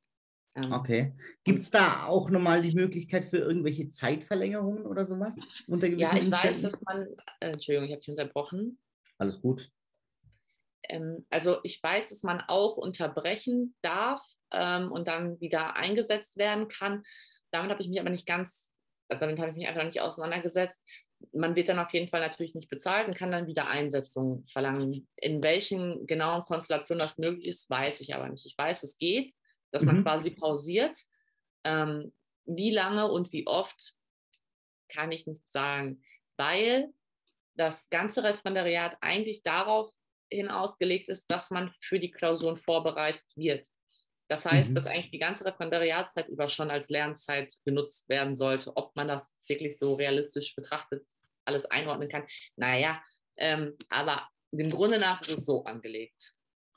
Ähm, 0.56 0.72
okay. 0.72 1.14
Gibt 1.44 1.60
es 1.60 1.72
da 1.72 2.06
auch 2.06 2.30
nochmal 2.30 2.62
die 2.62 2.74
Möglichkeit 2.74 3.26
für 3.26 3.38
irgendwelche 3.38 3.90
Zeitverlängerungen 3.90 4.86
oder 4.86 5.06
sowas? 5.06 5.38
Unter 5.68 5.88
ja, 5.88 6.16
ich 6.16 6.32
weiß, 6.32 6.62
dass 6.62 6.82
man, 6.82 7.08
äh, 7.40 7.52
Entschuldigung, 7.52 7.88
ich 7.88 7.92
habe 7.92 8.02
dich 8.02 8.10
unterbrochen. 8.10 8.80
Alles 9.18 9.42
gut. 9.42 9.70
Ähm, 10.90 11.26
also 11.30 11.58
ich 11.64 11.82
weiß, 11.82 12.10
dass 12.10 12.24
man 12.24 12.42
auch 12.48 12.78
unterbrechen 12.78 13.76
darf 13.82 14.22
ähm, 14.52 14.92
und 14.92 15.08
dann 15.08 15.40
wieder 15.40 15.76
eingesetzt 15.76 16.38
werden 16.38 16.68
kann. 16.68 17.04
Damit 17.52 17.72
habe 17.72 17.82
ich 17.82 17.90
mich 17.90 18.00
aber 18.00 18.10
nicht 18.10 18.26
ganz, 18.26 18.68
damit 19.10 19.40
habe 19.40 19.52
ich 19.52 19.58
mich 19.58 19.68
einfach 19.68 19.84
nicht 19.84 20.02
auseinandergesetzt 20.02 20.82
man 21.34 21.56
wird 21.56 21.70
dann 21.70 21.80
auf 21.80 21.92
jeden 21.94 22.10
Fall 22.10 22.22
natürlich 22.22 22.56
nicht 22.56 22.70
bezahlt 22.70 23.08
und 23.08 23.18
kann 23.18 23.32
dann 23.32 23.48
wieder 23.48 23.68
Einsetzungen 23.70 24.46
verlangen. 24.48 25.08
In 25.16 25.42
welchen 25.42 26.06
genauen 26.08 26.44
Konstellationen 26.46 27.02
das 27.02 27.18
möglich 27.18 27.48
ist, 27.48 27.70
weiß 27.70 28.02
ich 28.02 28.14
aber 28.16 28.30
nicht. 28.30 28.46
Ich 28.46 28.58
weiß, 28.58 28.84
es 28.84 28.98
geht, 28.98 29.34
dass 29.72 29.84
man 29.84 29.98
mhm. 29.98 30.04
quasi 30.04 30.32
pausiert. 30.32 30.98
Ähm, 31.64 32.14
wie 32.46 32.72
lange 32.72 33.12
und 33.12 33.32
wie 33.34 33.48
oft, 33.48 33.94
kann 34.90 35.12
ich 35.12 35.28
nicht 35.28 35.52
sagen, 35.52 36.02
weil 36.38 36.94
das 37.56 37.90
ganze 37.90 38.24
Referendariat 38.24 38.98
eigentlich 39.02 39.44
darauf 39.44 39.92
hin 40.32 40.50
ausgelegt 40.50 41.10
ist, 41.10 41.30
dass 41.30 41.50
man 41.52 41.74
für 41.82 42.00
die 42.00 42.12
Klausuren 42.12 42.58
vorbereitet 42.58 43.26
wird. 43.36 43.68
Das 44.30 44.46
heißt, 44.46 44.72
mhm. 44.72 44.76
dass 44.76 44.86
eigentlich 44.86 45.12
die 45.12 45.20
ganze 45.20 45.46
Referendariatszeit 45.46 46.28
über 46.28 46.50
schon 46.50 46.70
als 46.70 46.90
Lernzeit 46.90 47.54
genutzt 47.66 48.08
werden 48.10 48.36
sollte. 48.36 48.76
Ob 48.76 48.96
man 48.96 49.08
das 49.08 49.32
wirklich 49.48 49.78
so 49.78 49.94
realistisch 49.94 50.56
betrachtet, 50.56 51.06
alles 51.46 51.66
einordnen 51.66 52.10
kann, 52.10 52.26
naja, 52.58 53.02
ähm, 53.38 53.74
aber 53.90 54.28
dem 54.52 54.70
Grunde 54.70 55.00
nach 55.00 55.22
ist 55.22 55.30
es 55.30 55.46
so 55.46 55.64
angelegt. 55.64 56.34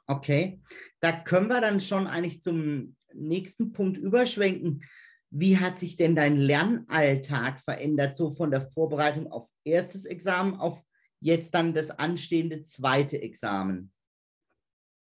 Okay, 0.07 0.61
da 1.01 1.13
können 1.13 1.49
wir 1.49 1.61
dann 1.61 1.81
schon 1.81 2.07
eigentlich 2.07 2.43
zum 2.43 2.97
nächsten 3.13 3.73
Punkt 3.73 3.97
überschwenken. 3.97 4.85
Wie 5.31 5.59
hat 5.59 5.79
sich 5.79 5.97
denn 5.97 6.17
dein 6.17 6.37
Lernalltag 6.37 7.61
verändert, 7.61 8.17
so 8.17 8.31
von 8.31 8.51
der 8.51 8.61
Vorbereitung 8.61 9.31
auf 9.31 9.49
erstes 9.65 10.05
Examen 10.05 10.55
auf 10.55 10.83
jetzt 11.21 11.55
dann 11.55 11.75
das 11.75 11.91
anstehende 11.91 12.63
zweite 12.63 13.23
Examen? 13.23 13.93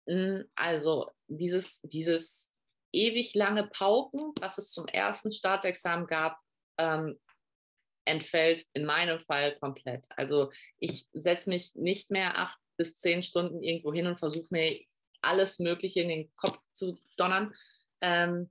Hm, 0.09 0.45
also 0.55 1.11
dieses, 1.29 1.81
dieses 1.83 2.51
ewig 2.93 3.35
lange 3.35 3.67
Pauken, 3.69 4.33
was 4.41 4.59
es 4.59 4.73
zum 4.73 4.87
ersten 4.87 5.33
Staatsexamen 5.33 6.07
gab, 6.07 6.39
ähm, 6.79 7.19
entfällt 8.05 8.67
in 8.73 8.85
meinem 8.85 9.21
Fall 9.21 9.57
komplett. 9.59 10.05
Also 10.17 10.51
ich 10.79 11.09
setze 11.13 11.49
mich 11.49 11.75
nicht 11.75 12.11
mehr 12.11 12.37
acht 12.39 12.59
bis 12.77 12.97
zehn 12.97 13.23
Stunden 13.23 13.63
irgendwo 13.63 13.93
hin 13.93 14.07
und 14.07 14.19
versuche 14.19 14.49
mir 14.51 14.81
alles 15.21 15.59
Mögliche 15.59 16.01
in 16.01 16.09
den 16.09 16.35
Kopf 16.35 16.59
zu 16.73 16.99
donnern. 17.17 17.55
Ähm, 18.01 18.51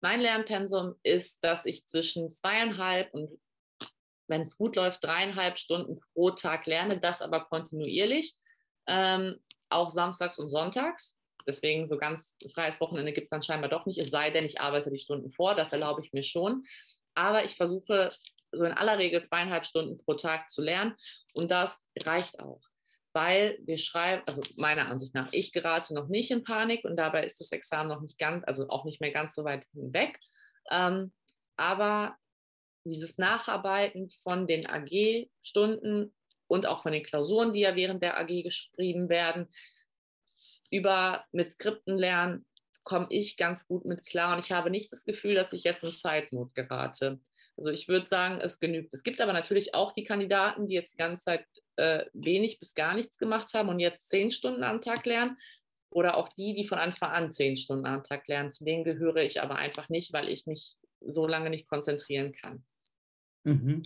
mein 0.00 0.20
Lernpensum 0.20 0.96
ist, 1.02 1.44
dass 1.44 1.66
ich 1.66 1.86
zwischen 1.86 2.32
zweieinhalb 2.32 3.14
und 3.14 3.38
wenn 4.26 4.42
es 4.42 4.56
gut 4.56 4.76
läuft, 4.76 5.04
dreieinhalb 5.04 5.58
Stunden 5.58 6.00
pro 6.14 6.30
Tag 6.30 6.66
lerne, 6.66 7.00
das 7.00 7.20
aber 7.20 7.44
kontinuierlich. 7.44 8.34
Ähm, 8.86 9.40
auch 9.70 9.90
samstags 9.90 10.38
und 10.38 10.50
sonntags. 10.50 11.18
Deswegen 11.46 11.86
so 11.86 11.96
ganz 11.96 12.36
freies 12.54 12.80
Wochenende 12.80 13.12
gibt 13.12 13.26
es 13.26 13.30
dann 13.30 13.42
scheinbar 13.42 13.70
doch 13.70 13.86
nicht, 13.86 13.98
es 13.98 14.10
sei 14.10 14.30
denn, 14.30 14.44
ich 14.44 14.60
arbeite 14.60 14.90
die 14.90 14.98
Stunden 14.98 15.32
vor, 15.32 15.54
das 15.54 15.72
erlaube 15.72 16.02
ich 16.02 16.12
mir 16.12 16.22
schon. 16.22 16.64
Aber 17.14 17.44
ich 17.44 17.56
versuche 17.56 18.12
so 18.52 18.64
in 18.64 18.72
aller 18.72 18.98
Regel 18.98 19.22
zweieinhalb 19.22 19.64
Stunden 19.64 19.98
pro 19.98 20.14
Tag 20.14 20.50
zu 20.50 20.62
lernen 20.62 20.94
und 21.32 21.50
das 21.50 21.82
reicht 22.02 22.40
auch. 22.40 22.60
Weil 23.12 23.58
wir 23.64 23.78
schreiben, 23.78 24.22
also 24.26 24.42
meiner 24.56 24.88
Ansicht 24.88 25.14
nach, 25.14 25.28
ich 25.32 25.52
gerate 25.52 25.94
noch 25.94 26.08
nicht 26.08 26.30
in 26.30 26.44
Panik 26.44 26.84
und 26.84 26.96
dabei 26.96 27.24
ist 27.24 27.40
das 27.40 27.50
Examen 27.50 27.88
noch 27.88 28.00
nicht 28.00 28.18
ganz, 28.18 28.44
also 28.46 28.68
auch 28.68 28.84
nicht 28.84 29.00
mehr 29.00 29.10
ganz 29.10 29.34
so 29.34 29.44
weit 29.44 29.64
hinweg. 29.72 30.18
Ähm, 30.70 31.12
aber 31.56 32.16
dieses 32.84 33.18
Nacharbeiten 33.18 34.10
von 34.22 34.46
den 34.46 34.66
AG-Stunden 34.66 36.14
und 36.50 36.66
auch 36.66 36.82
von 36.82 36.92
den 36.92 37.04
Klausuren, 37.04 37.52
die 37.52 37.60
ja 37.60 37.76
während 37.76 38.02
der 38.02 38.18
AG 38.18 38.42
geschrieben 38.42 39.08
werden. 39.08 39.48
Über 40.70 41.24
mit 41.32 41.52
Skripten 41.52 41.96
lernen 41.96 42.44
komme 42.82 43.06
ich 43.10 43.36
ganz 43.36 43.66
gut 43.66 43.84
mit 43.84 44.04
klar 44.04 44.34
und 44.34 44.44
ich 44.44 44.52
habe 44.52 44.70
nicht 44.70 44.92
das 44.92 45.04
Gefühl, 45.04 45.34
dass 45.34 45.52
ich 45.52 45.64
jetzt 45.64 45.84
in 45.84 45.90
Zeitnot 45.90 46.54
gerate. 46.54 47.20
Also 47.56 47.70
ich 47.70 47.88
würde 47.88 48.08
sagen, 48.08 48.40
es 48.40 48.58
genügt. 48.58 48.92
Es 48.94 49.02
gibt 49.02 49.20
aber 49.20 49.32
natürlich 49.32 49.74
auch 49.74 49.92
die 49.92 50.02
Kandidaten, 50.02 50.66
die 50.66 50.74
jetzt 50.74 50.94
die 50.94 50.98
ganze 50.98 51.24
Zeit 51.24 51.46
äh, 51.76 52.06
wenig 52.14 52.58
bis 52.58 52.74
gar 52.74 52.94
nichts 52.94 53.18
gemacht 53.18 53.52
haben 53.54 53.68
und 53.68 53.78
jetzt 53.78 54.08
zehn 54.08 54.30
Stunden 54.30 54.64
am 54.64 54.80
Tag 54.80 55.06
lernen. 55.06 55.36
Oder 55.90 56.16
auch 56.16 56.28
die, 56.30 56.54
die 56.54 56.66
von 56.66 56.78
Anfang 56.78 57.10
an 57.10 57.32
zehn 57.32 57.56
Stunden 57.56 57.84
am 57.84 58.02
Tag 58.02 58.26
lernen. 58.28 58.50
Zu 58.50 58.64
denen 58.64 58.84
gehöre 58.84 59.18
ich 59.18 59.42
aber 59.42 59.56
einfach 59.56 59.88
nicht, 59.88 60.12
weil 60.12 60.28
ich 60.28 60.46
mich 60.46 60.76
so 61.00 61.26
lange 61.26 61.50
nicht 61.50 61.68
konzentrieren 61.68 62.32
kann. 62.32 62.64
Mhm. 63.44 63.82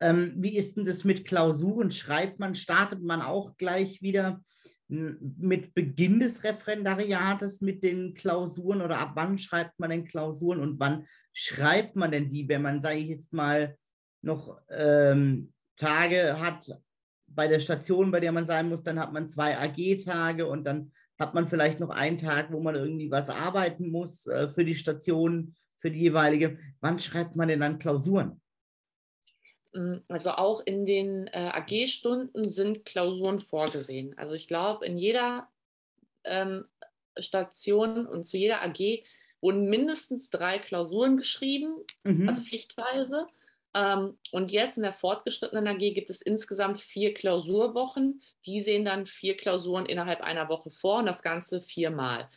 Ähm, 0.00 0.34
wie 0.36 0.56
ist 0.56 0.76
denn 0.76 0.84
das 0.84 1.04
mit 1.04 1.24
Klausuren? 1.24 1.90
Schreibt 1.90 2.38
man, 2.38 2.54
startet 2.54 3.02
man 3.02 3.20
auch 3.20 3.56
gleich 3.56 4.00
wieder 4.02 4.40
mit 4.88 5.74
Beginn 5.74 6.18
des 6.18 6.44
Referendariates 6.44 7.60
mit 7.60 7.84
den 7.84 8.14
Klausuren 8.14 8.80
oder 8.80 8.98
ab 8.98 9.12
wann 9.14 9.36
schreibt 9.36 9.78
man 9.78 9.90
denn 9.90 10.04
Klausuren 10.04 10.60
und 10.60 10.80
wann 10.80 11.06
schreibt 11.34 11.94
man 11.94 12.10
denn 12.10 12.30
die, 12.30 12.48
wenn 12.48 12.62
man, 12.62 12.80
sage 12.80 12.98
ich 12.98 13.08
jetzt 13.08 13.32
mal, 13.34 13.76
noch 14.22 14.58
ähm, 14.70 15.52
Tage 15.76 16.40
hat 16.40 16.70
bei 17.26 17.46
der 17.46 17.60
Station, 17.60 18.10
bei 18.10 18.20
der 18.20 18.32
man 18.32 18.46
sein 18.46 18.68
muss, 18.68 18.82
dann 18.82 18.98
hat 18.98 19.12
man 19.12 19.28
zwei 19.28 19.58
AG-Tage 19.58 20.46
und 20.46 20.64
dann 20.64 20.90
hat 21.18 21.34
man 21.34 21.46
vielleicht 21.46 21.80
noch 21.80 21.90
einen 21.90 22.18
Tag, 22.18 22.50
wo 22.50 22.60
man 22.60 22.74
irgendwie 22.74 23.10
was 23.10 23.28
arbeiten 23.28 23.90
muss 23.90 24.26
äh, 24.26 24.48
für 24.48 24.64
die 24.64 24.74
Station, 24.74 25.54
für 25.80 25.90
die 25.90 26.00
jeweilige. 26.00 26.58
Wann 26.80 26.98
schreibt 26.98 27.36
man 27.36 27.48
denn 27.48 27.60
dann 27.60 27.78
Klausuren? 27.78 28.40
Mm, 29.72 29.96
also 30.08 30.30
auch 30.32 30.60
in 30.64 30.86
den 30.86 31.26
äh, 31.28 31.50
AG-Stunden 31.52 32.48
sind 32.48 32.84
Klausuren 32.84 33.40
vorgesehen. 33.40 34.16
Also 34.18 34.34
ich 34.34 34.48
glaube, 34.48 34.86
in 34.86 34.96
jeder 34.98 35.48
ähm, 36.24 36.64
Station 37.18 38.06
und 38.06 38.24
zu 38.24 38.36
jeder 38.36 38.62
AG 38.62 39.04
wurden 39.40 39.68
mindestens 39.68 40.30
drei 40.30 40.58
Klausuren 40.58 41.16
geschrieben, 41.16 41.76
Mhm. 42.04 42.28
also 42.28 42.42
pflichtweise. 42.42 43.26
Ähm, 43.74 44.18
und 44.32 44.50
jetzt 44.50 44.78
in 44.78 44.82
der 44.82 44.92
fortgeschrittenen 44.92 45.68
AG 45.68 45.78
gibt 45.94 46.10
es 46.10 46.22
insgesamt 46.22 46.80
vier 46.80 47.14
Klausurwochen. 47.14 48.22
Die 48.46 48.60
sehen 48.60 48.84
dann 48.84 49.06
vier 49.06 49.36
Klausuren 49.36 49.86
innerhalb 49.86 50.22
einer 50.22 50.48
Woche 50.48 50.70
vor 50.70 50.98
und 50.98 51.06
das 51.06 51.22
Ganze 51.22 51.60
viermal, 51.60 52.28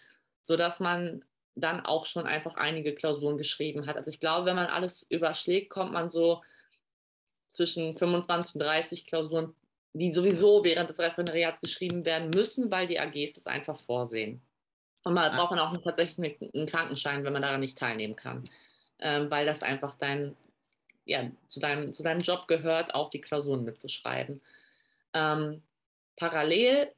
sodass 0.42 0.80
man 0.80 1.24
dann 1.56 1.86
auch 1.86 2.06
schon 2.06 2.26
einfach 2.26 2.56
einige 2.56 2.94
Klausuren 2.94 3.38
geschrieben 3.38 3.86
hat. 3.88 3.96
Also 3.98 4.10
ich 4.10 4.20
glaube, 4.20 4.46
wenn 4.46 4.56
man 4.56 4.68
alles 4.68 5.06
überschlägt, 5.10 5.70
kommt 5.70 5.92
man 5.94 6.10
so 6.10 6.42
zwischen 7.52 7.96
25 7.96 8.56
und 8.56 8.62
30 8.62 9.06
Klausuren, 9.06 9.54
die 9.94 10.14
sowieso 10.14 10.64
während 10.64 10.90
des 10.90 11.00
Referendariats 11.00 11.62
geschrieben 11.62 12.06
werden 12.06 12.30
müssen, 12.30 12.72
weil 12.72 12.88
die 12.88 13.00
AGs 13.00 13.34
das 13.36 13.46
einfach 13.46 13.78
vorsehen. 13.78 14.42
Und 15.04 15.14
man 15.14 15.32
Ah. 15.32 15.36
braucht 15.38 15.52
man 15.52 15.60
auch 15.60 15.76
tatsächlich 15.84 16.40
einen 16.54 16.68
Krankenschein, 16.68 17.24
wenn 17.24 17.34
man 17.34 17.42
daran 17.42 17.60
nicht 17.60 17.78
teilnehmen 17.78 18.16
kann, 18.16 18.50
ähm, 19.00 19.30
weil 19.30 19.46
das 19.46 19.64
einfach 19.64 19.96
dein, 19.96 20.36
ja, 21.06 21.30
zu, 21.48 21.60
deinem, 21.60 21.92
zu 21.94 22.04
deinem 22.04 22.22
Job 22.22 22.48
gehört, 22.48 22.94
auch 22.96 23.10
die 23.10 23.22
Klausuren 23.22 23.66
mitzuschreiben. 23.66 24.42
Ähm, 25.14 25.62
parallel 26.16 26.94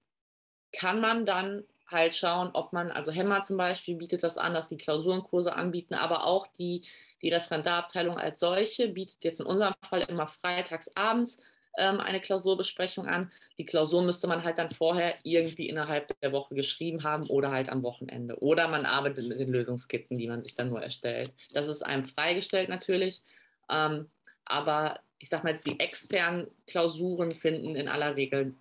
kann 0.73 0.99
man 0.99 1.25
dann 1.25 1.63
halt 1.93 2.15
schauen, 2.15 2.49
ob 2.53 2.73
man, 2.73 2.91
also 2.91 3.11
Hemmer 3.11 3.43
zum 3.43 3.57
Beispiel 3.57 3.95
bietet 3.95 4.23
das 4.23 4.37
an, 4.37 4.53
dass 4.53 4.69
die 4.69 4.77
Klausurenkurse 4.77 5.55
anbieten, 5.55 5.93
aber 5.93 6.25
auch 6.25 6.47
die, 6.47 6.83
die 7.21 7.29
Referendarabteilung 7.29 8.17
als 8.17 8.39
solche 8.39 8.89
bietet 8.89 9.23
jetzt 9.23 9.39
in 9.39 9.45
unserem 9.45 9.73
Fall 9.87 10.01
immer 10.01 10.27
freitags 10.27 10.91
abends 10.95 11.37
ähm, 11.77 11.99
eine 11.99 12.21
Klausurbesprechung 12.21 13.07
an. 13.07 13.31
Die 13.57 13.65
Klausur 13.65 14.03
müsste 14.03 14.27
man 14.27 14.43
halt 14.43 14.57
dann 14.59 14.71
vorher 14.71 15.15
irgendwie 15.23 15.69
innerhalb 15.69 16.19
der 16.21 16.31
Woche 16.31 16.55
geschrieben 16.55 17.03
haben 17.03 17.27
oder 17.27 17.51
halt 17.51 17.69
am 17.69 17.83
Wochenende. 17.83 18.37
Oder 18.41 18.67
man 18.67 18.85
arbeitet 18.85 19.27
mit 19.27 19.39
den 19.39 19.49
Lösungskizzen, 19.51 20.17
die 20.17 20.27
man 20.27 20.43
sich 20.43 20.55
dann 20.55 20.69
nur 20.69 20.81
erstellt. 20.81 21.33
Das 21.53 21.67
ist 21.67 21.81
einem 21.81 22.05
freigestellt 22.05 22.69
natürlich. 22.69 23.21
Ähm, 23.69 24.09
aber 24.45 24.99
ich 25.19 25.29
sag 25.29 25.43
mal 25.43 25.57
die 25.65 25.79
externen 25.79 26.47
Klausuren 26.67 27.31
finden 27.31 27.75
in 27.75 27.87
aller 27.87 28.15
Regel 28.15 28.53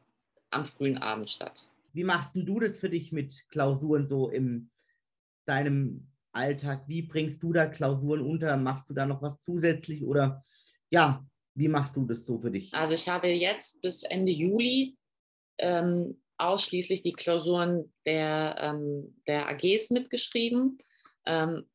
am 0.51 0.65
frühen 0.65 0.99
Abend 0.99 1.29
statt. 1.29 1.67
Wie 1.93 2.05
machst 2.05 2.35
du 2.35 2.61
das 2.61 2.79
für 2.79 2.91
dich 2.91 3.13
mit 3.13 3.49
Klausuren 3.49 4.07
so 4.07 4.29
in 4.29 4.71
deinem 5.47 6.09
Alltag? 6.33 6.85
Wie 6.89 7.03
bringst 7.03 7.43
du 7.43 7.53
da 7.53 7.67
Klausuren 7.67 8.21
unter? 8.21 8.57
Machst 8.57 8.89
du 8.89 8.95
da 8.95 9.07
noch 9.07 9.23
was 9.23 9.41
zusätzlich 9.41 10.03
oder 10.05 10.43
ja, 10.91 11.25
wie 11.55 11.69
machst 11.69 11.97
du 11.97 12.07
das 12.07 12.25
so 12.25 12.39
für 12.39 12.51
dich? 12.51 12.73
Also 12.75 12.95
ich 12.95 13.09
habe 13.09 13.29
jetzt 13.29 13.81
bis 13.83 14.03
Ende 14.03 14.33
Juli 14.33 14.97
ähm, 15.59 16.21
ausschließlich 16.39 17.03
die 17.03 17.13
Klausuren 17.13 17.93
der, 18.07 18.57
ähm, 18.59 19.21
der 19.27 19.49
AGs 19.49 19.91
mitgeschrieben 19.91 20.79
ähm, 21.27 21.69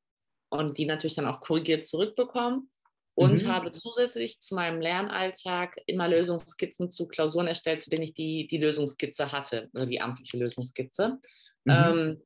und 0.49 0.77
die 0.77 0.85
natürlich 0.85 1.15
dann 1.15 1.27
auch 1.27 1.41
korrigiert 1.41 1.85
zurückbekommen 1.85 2.69
und 3.17 3.41
Mhm. 3.43 3.47
habe 3.47 3.71
zusätzlich 3.71 4.39
zu 4.41 4.53
meinem 4.53 4.79
Lernalltag 4.79 5.81
immer 5.87 6.07
Lösungskizzen 6.07 6.91
zu 6.91 7.07
Klausuren 7.07 7.47
erstellt, 7.47 7.81
zu 7.81 7.89
denen 7.89 8.03
ich 8.03 8.13
die, 8.13 8.47
die 8.47 8.59
Lösungskizze 8.59 9.31
hatte, 9.31 9.71
also 9.73 9.87
die 9.87 9.99
amtliche 9.99 10.37
Lösungskizze. 10.37 11.17
Mhm. 11.63 11.73
Ähm, 11.73 12.23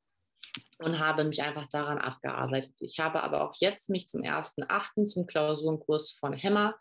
und 0.79 0.99
habe 0.99 1.23
mich 1.23 1.41
einfach 1.43 1.67
daran 1.67 1.97
abgearbeitet. 1.97 2.73
Ich 2.79 2.99
habe 2.99 3.23
aber 3.23 3.41
auch 3.41 3.53
jetzt 3.61 3.89
mich 3.89 4.09
zum 4.09 4.23
1.8. 4.23 5.05
zum 5.05 5.27
Klausurenkurs 5.27 6.11
von 6.11 6.33
Hemmer 6.33 6.75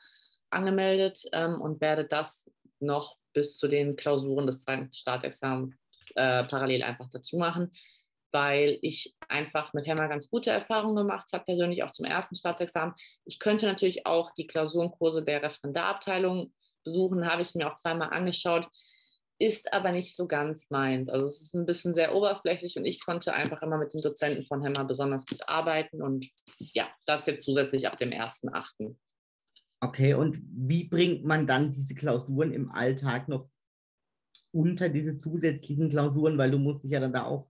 angemeldet 0.51 1.23
ähm, 1.33 1.61
und 1.61 1.81
werde 1.81 2.05
das 2.05 2.51
noch 2.81 3.17
bis 3.33 3.59
zu 3.59 3.69
den 3.69 3.95
Klausuren 3.95 4.49
des 4.49 4.63
zweiten 4.63 4.93
Startexamens 4.93 5.77
äh, 6.17 6.43
parallel 6.43 6.83
einfach 6.83 7.09
dazu 7.11 7.37
machen, 7.37 7.71
weil 8.33 8.79
ich 8.83 9.15
einfach 9.29 9.73
mit 9.73 9.87
Hemmer 9.87 10.09
ganz 10.09 10.31
gute 10.31 10.51
Erfahrungen 10.51 10.97
gemacht 10.97 11.31
habe, 11.33 11.45
persönlich 11.45 11.83
auch 11.83 11.91
zum 11.91 12.05
ersten 12.05 12.37
Staatsexamen. 12.37 12.95
Ich 13.25 13.39
könnte 13.39 13.67
natürlich 13.67 14.07
auch 14.07 14.33
die 14.35 14.47
Klausurenkurse 14.47 15.23
der 15.25 15.43
Referendarabteilung 15.43 16.53
besuchen, 16.85 17.31
habe 17.31 17.43
ich 17.43 17.55
mir 17.55 17.71
auch 17.71 17.77
zweimal 17.77 18.11
angeschaut, 18.11 18.67
ist 19.39 19.73
aber 19.73 19.93
nicht 19.93 20.17
so 20.17 20.27
ganz 20.27 20.69
meins. 20.71 21.09
Also 21.09 21.27
es 21.27 21.41
ist 21.41 21.55
ein 21.55 21.67
bisschen 21.67 21.95
sehr 21.95 22.15
oberflächlich 22.15 22.77
und 22.77 22.85
ich 22.85 23.05
konnte 23.05 23.33
einfach 23.33 23.63
immer 23.63 23.79
mit 23.79 23.95
den 23.95 24.03
Dozenten 24.03 24.45
von 24.45 24.63
Hemmer 24.63 24.85
besonders 24.85 25.27
gut 25.27 25.41
arbeiten 25.47 26.03
und 26.03 26.29
ja, 26.59 26.89
das 27.07 27.27
jetzt 27.27 27.45
zusätzlich 27.45 27.87
ab 27.87 27.99
dem 27.99 28.11
1.8. 28.11 28.95
Okay, 29.83 30.13
und 30.13 30.39
wie 30.45 30.85
bringt 30.85 31.25
man 31.25 31.47
dann 31.47 31.73
diese 31.73 31.95
Klausuren 31.95 32.53
im 32.53 32.71
Alltag 32.71 33.29
noch 33.29 33.49
unter 34.53 34.91
diese 34.91 35.17
zusätzlichen 35.17 35.89
Klausuren, 35.89 36.37
weil 36.37 36.51
du 36.51 36.59
musst 36.59 36.85
dich 36.85 36.91
ja 36.91 37.01
dann 37.01 37.13
da 37.13 37.25
auch 37.25 37.49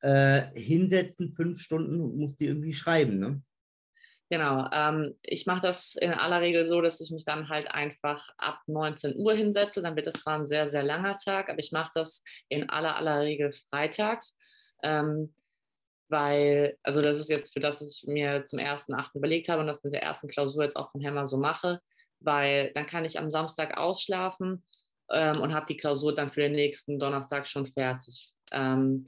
äh, 0.00 0.42
hinsetzen, 0.58 1.32
fünf 1.34 1.60
Stunden 1.60 2.00
und 2.00 2.16
musst 2.16 2.40
die 2.40 2.46
irgendwie 2.46 2.72
schreiben, 2.72 3.18
ne? 3.18 3.42
Genau, 4.32 4.68
ähm, 4.72 5.16
ich 5.22 5.46
mache 5.46 5.60
das 5.60 5.96
in 5.96 6.12
aller 6.12 6.40
Regel 6.40 6.68
so, 6.68 6.80
dass 6.80 7.00
ich 7.00 7.10
mich 7.10 7.24
dann 7.24 7.48
halt 7.48 7.68
einfach 7.68 8.28
ab 8.38 8.60
19 8.68 9.16
Uhr 9.16 9.34
hinsetze. 9.34 9.82
Dann 9.82 9.96
wird 9.96 10.06
es 10.06 10.22
zwar 10.22 10.38
ein 10.38 10.46
sehr, 10.46 10.68
sehr 10.68 10.84
langer 10.84 11.16
Tag, 11.16 11.48
aber 11.48 11.58
ich 11.58 11.72
mache 11.72 11.90
das 11.94 12.22
in 12.48 12.70
aller, 12.70 12.94
aller 12.94 13.22
Regel 13.22 13.52
freitags. 13.70 14.38
Ähm, 14.84 15.34
weil, 16.10 16.76
also 16.82 17.02
das 17.02 17.18
ist 17.18 17.28
jetzt 17.28 17.52
für 17.52 17.60
das, 17.60 17.80
was 17.80 17.96
ich 17.96 18.06
mir 18.06 18.44
zum 18.46 18.60
ersten 18.60 18.94
Achten 18.94 19.18
überlegt 19.18 19.48
habe 19.48 19.62
und 19.62 19.66
das 19.66 19.82
mit 19.82 19.94
der 19.94 20.02
ersten 20.02 20.28
Klausur 20.28 20.64
jetzt 20.64 20.76
auch 20.76 20.92
von 20.92 21.04
Hammer 21.04 21.26
so 21.26 21.36
mache, 21.36 21.80
weil 22.20 22.72
dann 22.74 22.86
kann 22.86 23.04
ich 23.04 23.18
am 23.18 23.30
Samstag 23.30 23.78
ausschlafen 23.78 24.64
ähm, 25.10 25.40
und 25.40 25.54
habe 25.54 25.66
die 25.66 25.76
Klausur 25.76 26.14
dann 26.14 26.30
für 26.30 26.40
den 26.40 26.52
nächsten 26.52 26.98
Donnerstag 26.98 27.48
schon 27.48 27.66
fertig. 27.66 28.32
Ähm, 28.52 29.06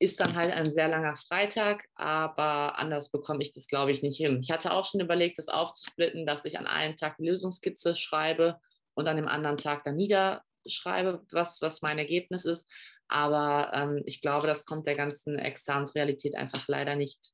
ist 0.00 0.20
dann 0.20 0.36
halt 0.36 0.52
ein 0.52 0.72
sehr 0.72 0.88
langer 0.88 1.16
Freitag, 1.16 1.84
aber 1.94 2.78
anders 2.78 3.10
bekomme 3.10 3.42
ich 3.42 3.52
das, 3.52 3.66
glaube 3.66 3.90
ich, 3.90 4.02
nicht 4.02 4.16
hin. 4.16 4.40
Ich 4.40 4.50
hatte 4.50 4.72
auch 4.72 4.84
schon 4.84 5.00
überlegt, 5.00 5.38
das 5.38 5.48
aufzusplitten, 5.48 6.24
dass 6.24 6.44
ich 6.44 6.58
an 6.58 6.66
einem 6.66 6.96
Tag 6.96 7.16
die 7.18 7.26
Lösungskizze 7.26 7.96
schreibe 7.96 8.60
und 8.94 9.08
an 9.08 9.16
dem 9.16 9.26
anderen 9.26 9.56
Tag 9.56 9.84
dann 9.84 9.96
niederschreibe, 9.96 11.24
was, 11.32 11.60
was 11.62 11.82
mein 11.82 11.98
Ergebnis 11.98 12.44
ist. 12.44 12.68
Aber 13.08 13.72
ähm, 13.74 14.02
ich 14.06 14.20
glaube, 14.20 14.46
das 14.46 14.64
kommt 14.66 14.86
der 14.86 14.94
ganzen 14.94 15.38
externen 15.38 15.88
Realität 15.88 16.36
einfach 16.36 16.68
leider 16.68 16.94
nicht 16.94 17.32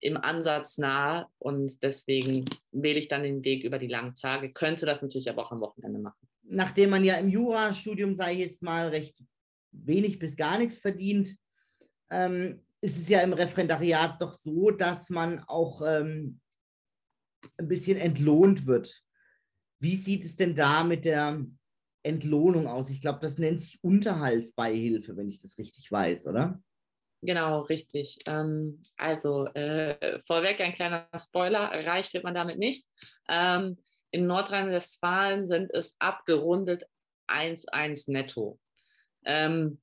im 0.00 0.16
Ansatz 0.16 0.78
nahe 0.78 1.26
und 1.38 1.82
deswegen 1.82 2.48
wähle 2.70 2.98
ich 2.98 3.08
dann 3.08 3.22
den 3.22 3.44
Weg 3.44 3.64
über 3.64 3.78
die 3.78 3.86
langen 3.86 4.14
Tage. 4.14 4.52
Könnte 4.52 4.86
das 4.86 5.02
natürlich 5.02 5.28
aber 5.28 5.44
auch 5.44 5.52
am 5.52 5.60
Wochenende 5.60 5.98
machen. 5.98 6.28
Nachdem 6.42 6.90
man 6.90 7.04
ja 7.04 7.16
im 7.16 7.28
Jurastudium, 7.28 8.12
ich 8.12 8.38
jetzt 8.38 8.62
mal, 8.62 8.88
recht 8.88 9.16
wenig 9.72 10.18
bis 10.18 10.36
gar 10.36 10.58
nichts 10.58 10.78
verdient, 10.78 11.36
ähm, 12.10 12.60
ist 12.80 12.98
es 12.98 13.08
ja 13.08 13.20
im 13.20 13.32
Referendariat 13.32 14.20
doch 14.20 14.34
so, 14.34 14.70
dass 14.70 15.10
man 15.10 15.40
auch 15.40 15.82
ähm, 15.84 16.40
ein 17.58 17.68
bisschen 17.68 17.98
entlohnt 17.98 18.66
wird. 18.66 19.02
Wie 19.80 19.96
sieht 19.96 20.24
es 20.24 20.36
denn 20.36 20.54
da 20.54 20.84
mit 20.84 21.04
der 21.04 21.44
Entlohnung 22.02 22.66
aus? 22.66 22.90
Ich 22.90 23.00
glaube, 23.00 23.20
das 23.20 23.38
nennt 23.38 23.60
sich 23.60 23.82
Unterhaltsbeihilfe, 23.82 25.16
wenn 25.16 25.28
ich 25.28 25.40
das 25.40 25.58
richtig 25.58 25.90
weiß, 25.90 26.26
oder? 26.26 26.60
Genau, 27.22 27.60
richtig. 27.62 28.18
Ähm, 28.26 28.80
also 28.96 29.46
äh, 29.48 30.20
vorweg 30.26 30.60
ein 30.60 30.72
kleiner 30.72 31.06
Spoiler, 31.18 31.70
reich 31.86 32.12
wird 32.14 32.24
man 32.24 32.34
damit 32.34 32.58
nicht. 32.58 32.88
Ähm, 33.28 33.76
in 34.10 34.26
Nordrhein-Westfalen 34.26 35.46
sind 35.46 35.70
es 35.72 35.94
abgerundet 35.98 36.84
1,1 37.28 38.10
netto. 38.10 38.58
Ähm, 39.24 39.80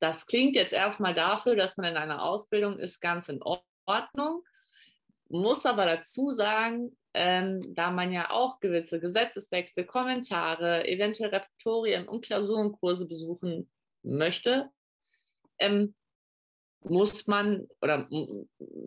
das 0.00 0.26
klingt 0.26 0.56
jetzt 0.56 0.72
erstmal 0.72 1.14
dafür, 1.14 1.56
dass 1.56 1.76
man 1.76 1.86
in 1.86 1.96
einer 1.96 2.22
Ausbildung 2.22 2.78
ist, 2.78 3.00
ganz 3.00 3.28
in 3.28 3.40
Ordnung. 3.86 4.42
Muss 5.28 5.64
aber 5.66 5.84
dazu 5.84 6.32
sagen, 6.32 6.96
ähm, 7.12 7.74
da 7.74 7.90
man 7.90 8.12
ja 8.12 8.30
auch 8.30 8.60
gewisse 8.60 8.98
Gesetzestexte, 8.98 9.84
Kommentare, 9.84 10.86
eventuell 10.88 11.30
Repertorien 11.30 12.08
und 12.08 12.24
Klausurenkurse 12.24 13.06
besuchen 13.06 13.70
möchte, 14.02 14.70
ähm, 15.58 15.94
muss 16.82 17.26
man 17.26 17.68
oder 17.82 18.08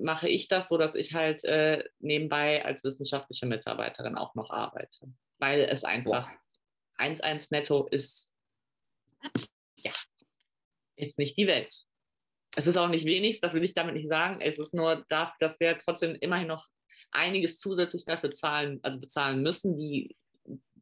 mache 0.01 0.27
ich 0.27 0.47
das 0.47 0.69
so, 0.69 0.77
dass 0.77 0.95
ich 0.95 1.13
halt 1.13 1.43
äh, 1.43 1.83
nebenbei 1.99 2.65
als 2.65 2.83
wissenschaftliche 2.83 3.45
Mitarbeiterin 3.45 4.17
auch 4.17 4.33
noch 4.33 4.49
arbeite, 4.49 5.13
weil 5.37 5.61
es 5.61 5.83
einfach 5.83 6.27
1,1 6.97 7.49
netto 7.51 7.85
ist, 7.87 8.33
ja, 9.75 9.91
jetzt 10.95 11.17
nicht 11.17 11.37
die 11.37 11.47
Welt. 11.47 11.73
Es 12.55 12.67
ist 12.67 12.77
auch 12.77 12.89
nicht 12.89 13.07
wenig, 13.07 13.41
das 13.41 13.53
will 13.53 13.63
ich 13.63 13.73
damit 13.73 13.95
nicht 13.95 14.07
sagen. 14.07 14.39
Es 14.41 14.59
ist 14.59 14.73
nur 14.73 15.05
dafür, 15.09 15.33
dass 15.39 15.59
wir 15.59 15.77
trotzdem 15.77 16.15
immerhin 16.21 16.47
noch 16.47 16.67
einiges 17.11 17.59
zusätzlich 17.59 18.05
dafür 18.05 18.31
zahlen, 18.31 18.79
also 18.83 18.99
bezahlen 18.99 19.41
müssen, 19.41 19.77
wie 19.77 20.15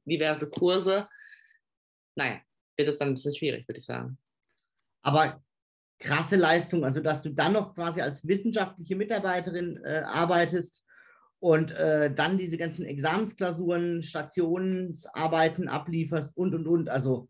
diverse 0.06 0.50
Kurse. 0.50 1.08
Naja, 2.15 2.41
wird 2.76 2.89
es 2.89 2.97
dann 2.97 3.10
ein 3.10 3.13
bisschen 3.13 3.36
schwierig, 3.36 3.67
würde 3.67 3.80
ich 3.80 3.86
sagen. 3.86 4.17
Aber 5.02 5.41
krasse 6.00 6.36
Leistung, 6.36 6.84
also 6.84 7.00
dass 7.00 7.24
du 7.24 7.30
dann 7.30 7.54
noch 7.54 7.74
quasi 7.76 8.02
als 8.02 8.28
wissenschaftliche 8.28 8.95
Mitarbeiterin 8.95 9.80
äh, 9.84 10.02
arbeitest 10.06 10.84
und 11.39 11.71
äh, 11.71 12.13
dann 12.13 12.38
diese 12.38 12.58
ganzen 12.58 12.86
Examensklausuren, 12.86 14.04
Stationsarbeiten 14.04 15.69
ablieferst 15.69 16.36
und 16.36 16.54
und 16.54 16.67
und. 16.67 16.89
Also 16.89 17.30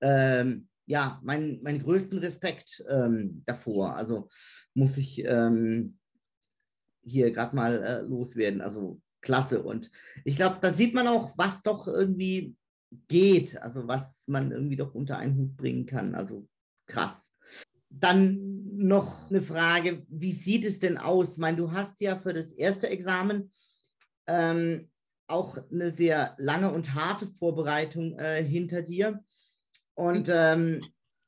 ähm, 0.00 0.68
ja, 0.86 1.20
meinen 1.22 1.62
mein 1.62 1.82
größten 1.82 2.18
Respekt 2.18 2.84
ähm, 2.88 3.42
davor. 3.46 3.96
Also 3.96 4.28
muss 4.74 4.96
ich 4.96 5.24
ähm, 5.24 5.98
hier 7.02 7.30
gerade 7.30 7.54
mal 7.54 7.82
äh, 7.82 8.00
loswerden. 8.02 8.60
Also 8.60 9.00
klasse. 9.20 9.62
Und 9.62 9.90
ich 10.24 10.36
glaube, 10.36 10.58
da 10.60 10.72
sieht 10.72 10.94
man 10.94 11.06
auch, 11.06 11.36
was 11.36 11.62
doch 11.62 11.86
irgendwie 11.86 12.56
geht, 13.08 13.60
also 13.60 13.86
was 13.86 14.26
man 14.26 14.50
irgendwie 14.50 14.76
doch 14.76 14.94
unter 14.94 15.18
einen 15.18 15.36
Hut 15.36 15.56
bringen 15.56 15.86
kann. 15.86 16.14
Also 16.14 16.48
krass. 16.86 17.32
Dann 17.88 18.76
noch 18.76 19.30
eine 19.30 19.42
Frage, 19.42 20.04
wie 20.08 20.32
sieht 20.32 20.64
es 20.64 20.78
denn 20.78 20.96
aus? 20.96 21.32
Ich 21.32 21.38
meine, 21.38 21.56
du 21.56 21.72
hast 21.72 22.00
ja 22.00 22.16
für 22.16 22.32
das 22.32 22.52
erste 22.52 22.88
Examen 22.88 23.52
ähm, 24.26 24.90
auch 25.26 25.58
eine 25.70 25.92
sehr 25.92 26.34
lange 26.38 26.72
und 26.72 26.94
harte 26.94 27.26
Vorbereitung 27.26 28.18
äh, 28.18 28.42
hinter 28.42 28.82
dir 28.82 29.22
und 30.00 30.30
ähm, 30.32 30.82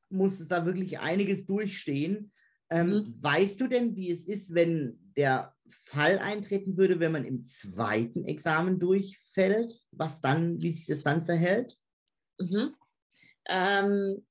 musstest 0.09 0.51
da 0.51 0.65
wirklich 0.65 0.99
einiges 0.99 1.47
durchstehen. 1.47 2.33
Ähm, 2.71 2.89
mhm. 2.89 3.23
Weißt 3.23 3.61
du 3.61 3.67
denn, 3.67 3.97
wie 3.97 4.11
es 4.11 4.25
ist, 4.25 4.55
wenn 4.55 4.99
der 5.17 5.55
Fall 5.69 6.19
eintreten 6.19 6.79
würde, 6.79 6.99
wenn 6.99 7.13
man 7.13 7.27
im 7.27 7.45
zweiten 7.45 8.25
Examen 8.25 8.81
durchfällt, 8.81 9.79
was 9.91 10.23
dann, 10.23 10.61
wie 10.63 10.73
sich 10.73 10.87
das 10.87 11.03
dann 11.03 11.25
verhält? 11.25 11.77
Mhm. 12.39 12.75
Ähm, 13.47 14.27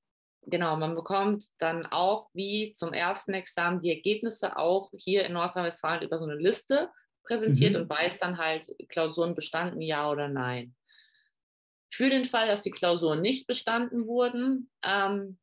genau, 0.47 0.75
man 0.75 0.95
bekommt 0.95 1.45
dann 1.59 1.85
auch 1.85 2.29
wie 2.33 2.73
zum 2.73 2.93
ersten 2.93 3.33
Examen 3.33 3.79
die 3.79 3.91
Ergebnisse 3.91 4.57
auch 4.57 4.89
hier 4.97 5.23
in 5.25 5.33
Nordrhein-Westfalen 5.33 6.01
über 6.01 6.17
so 6.17 6.25
eine 6.25 6.35
Liste 6.35 6.89
präsentiert 7.23 7.73
mhm. 7.73 7.81
und 7.81 7.89
weiß 7.89 8.17
dann 8.17 8.39
halt, 8.39 8.65
Klausuren 8.89 9.35
bestanden, 9.35 9.81
ja 9.81 10.09
oder 10.09 10.27
nein. 10.27 10.73
Für 11.91 12.09
den 12.09 12.25
Fall, 12.25 12.47
dass 12.47 12.61
die 12.61 12.71
Klausuren 12.71 13.21
nicht 13.21 13.47
bestanden 13.47 14.07
wurden, 14.07 14.69
ähm, 14.83 15.37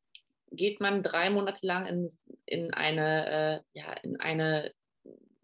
geht 0.51 0.81
man 0.81 1.03
drei 1.03 1.29
Monate 1.29 1.65
lang 1.65 1.85
in, 1.85 2.17
in 2.45 2.73
eine, 2.73 3.29
äh, 3.29 3.79
ja, 3.79 3.93
in 4.03 4.19
eine 4.19 4.73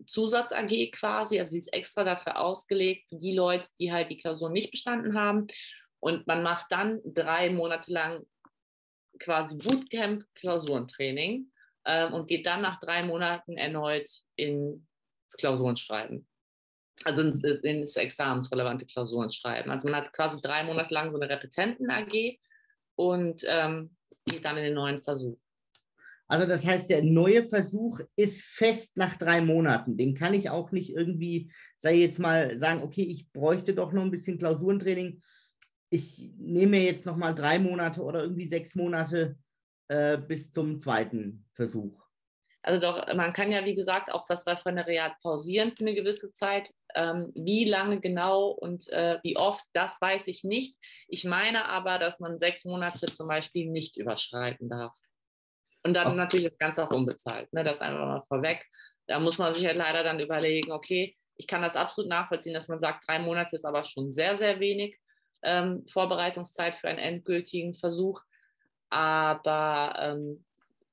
Zusatz-AG 0.08 0.92
quasi, 0.92 1.40
also 1.40 1.52
die 1.52 1.60
ist 1.60 1.74
extra 1.74 2.04
dafür 2.04 2.40
ausgelegt, 2.40 3.08
für 3.10 3.18
die 3.18 3.34
Leute, 3.34 3.70
die 3.80 3.92
halt 3.92 4.10
die 4.10 4.18
Klausuren 4.18 4.54
nicht 4.54 4.72
bestanden 4.72 5.18
haben. 5.18 5.48
Und 6.00 6.28
man 6.28 6.44
macht 6.44 6.68
dann 6.70 7.02
drei 7.06 7.50
Monate 7.50 7.92
lang 7.92 8.26
quasi 9.20 9.56
Bootcamp 9.58 10.26
Klausurentraining 10.36 11.52
ähm, 11.86 12.14
und 12.14 12.28
geht 12.28 12.46
dann 12.46 12.62
nach 12.62 12.80
drei 12.80 13.04
Monaten 13.04 13.58
erneut 13.58 14.10
ins 14.36 14.82
Klausurenschreiben. 15.38 16.28
Also 17.04 17.22
in 17.22 17.82
das 17.82 17.96
examensrelevante 17.98 18.86
Klausurenschreiben. 18.86 19.72
Also 19.72 19.88
man 19.88 20.02
hat 20.02 20.14
quasi 20.14 20.40
drei 20.42 20.64
Monate 20.64 20.94
lang 20.94 21.12
so 21.12 21.20
eine 21.20 21.30
Repetenten-AG 21.30 22.40
und 22.96 23.44
ähm, 23.48 23.96
geht 24.26 24.46
dann 24.46 24.58
in 24.58 24.64
den 24.64 24.74
neuen 24.74 25.02
Versuch. 25.02 25.38
Also 26.28 26.48
das 26.48 26.66
heißt, 26.66 26.90
der 26.90 27.04
neue 27.04 27.48
Versuch 27.48 28.00
ist 28.16 28.42
fest 28.42 28.98
nach 28.98 29.16
drei 29.18 29.42
Monaten. 29.42 29.96
Den 29.98 30.16
kann 30.16 30.34
ich 30.34 30.50
auch 30.50 30.72
nicht 30.72 30.92
irgendwie, 30.92 31.52
sei 31.78 31.96
jetzt 31.98 32.18
mal, 32.18 32.58
sagen, 32.58 32.82
okay, 32.82 33.04
ich 33.04 33.32
bräuchte 33.32 33.76
doch 33.76 33.92
noch 33.92 34.02
ein 34.02 34.12
bisschen 34.12 34.40
Klausurentraining. 34.40 35.22
Ich 35.92 36.32
nehme 36.38 36.78
jetzt 36.80 37.06
noch 37.06 37.16
mal 37.16 37.34
drei 37.34 37.60
Monate 37.60 38.02
oder 38.02 38.24
irgendwie 38.24 38.48
sechs 38.48 38.74
Monate 38.74 39.38
äh, 39.88 40.18
bis 40.18 40.52
zum 40.52 40.80
zweiten 40.80 41.46
Versuch. 41.52 42.05
Also 42.66 42.82
doch, 42.82 43.14
man 43.14 43.32
kann 43.32 43.52
ja, 43.52 43.64
wie 43.64 43.76
gesagt, 43.76 44.12
auch 44.12 44.26
das 44.26 44.48
Referendariat 44.48 45.20
pausieren 45.22 45.72
für 45.72 45.82
eine 45.82 45.94
gewisse 45.94 46.34
Zeit. 46.34 46.68
Ähm, 46.96 47.32
wie 47.36 47.66
lange 47.66 48.00
genau 48.00 48.48
und 48.48 48.90
äh, 48.90 49.20
wie 49.22 49.38
oft, 49.38 49.64
das 49.74 50.02
weiß 50.02 50.28
ich 50.28 50.44
nicht. 50.44 50.76
Ich 51.08 51.26
meine 51.26 51.70
aber, 51.70 52.00
dass 52.00 52.20
man 52.20 52.40
sechs 52.40 52.66
Monate 52.66 53.06
zum 53.06 53.28
Beispiel 53.28 53.70
nicht 53.70 53.98
überschreiten 53.98 54.68
darf. 54.68 54.94
Und 55.84 55.94
dann 55.94 56.08
okay. 56.08 56.16
natürlich 56.16 56.50
das 56.50 56.58
Ganze 56.58 56.84
auch 56.84 56.92
unbezahlt. 56.92 57.54
Ne? 57.54 57.64
Das 57.64 57.82
einfach 57.82 58.00
mal 58.00 58.24
vorweg. 58.28 58.66
Da 59.06 59.20
muss 59.20 59.38
man 59.38 59.54
sich 59.54 59.68
halt 59.68 59.78
leider 59.78 60.04
dann 60.04 60.20
überlegen, 60.20 60.72
okay, 60.72 61.16
ich 61.36 61.46
kann 61.46 61.62
das 61.62 61.76
absolut 61.76 62.10
nachvollziehen, 62.10 62.56
dass 62.56 62.68
man 62.68 62.80
sagt, 62.80 63.08
drei 63.08 63.20
Monate 63.20 63.56
ist 63.56 63.66
aber 63.66 63.84
schon 63.84 64.12
sehr, 64.12 64.38
sehr 64.38 64.60
wenig 64.60 64.98
ähm, 65.44 65.86
Vorbereitungszeit 65.88 66.74
für 66.74 66.88
einen 66.88 66.98
endgültigen 66.98 67.76
Versuch. 67.76 68.22
Aber 68.90 69.96
ähm, 70.00 70.46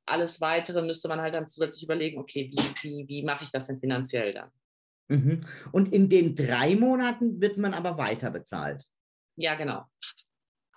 alles 0.06 0.40
Weitere 0.40 0.82
müsste 0.82 1.08
man 1.08 1.20
halt 1.20 1.34
dann 1.34 1.48
zusätzlich 1.48 1.84
überlegen, 1.84 2.18
okay, 2.18 2.50
wie, 2.50 2.82
wie, 2.82 3.08
wie 3.08 3.24
mache 3.24 3.44
ich 3.44 3.50
das 3.50 3.68
denn 3.68 3.80
finanziell 3.80 4.32
dann? 4.32 4.50
Mhm. 5.08 5.40
Und 5.72 5.92
in 5.92 6.08
den 6.08 6.34
drei 6.34 6.74
Monaten 6.76 7.40
wird 7.40 7.58
man 7.58 7.74
aber 7.74 7.98
weiter 7.98 8.30
bezahlt. 8.30 8.84
Ja, 9.36 9.54
genau. 9.54 9.84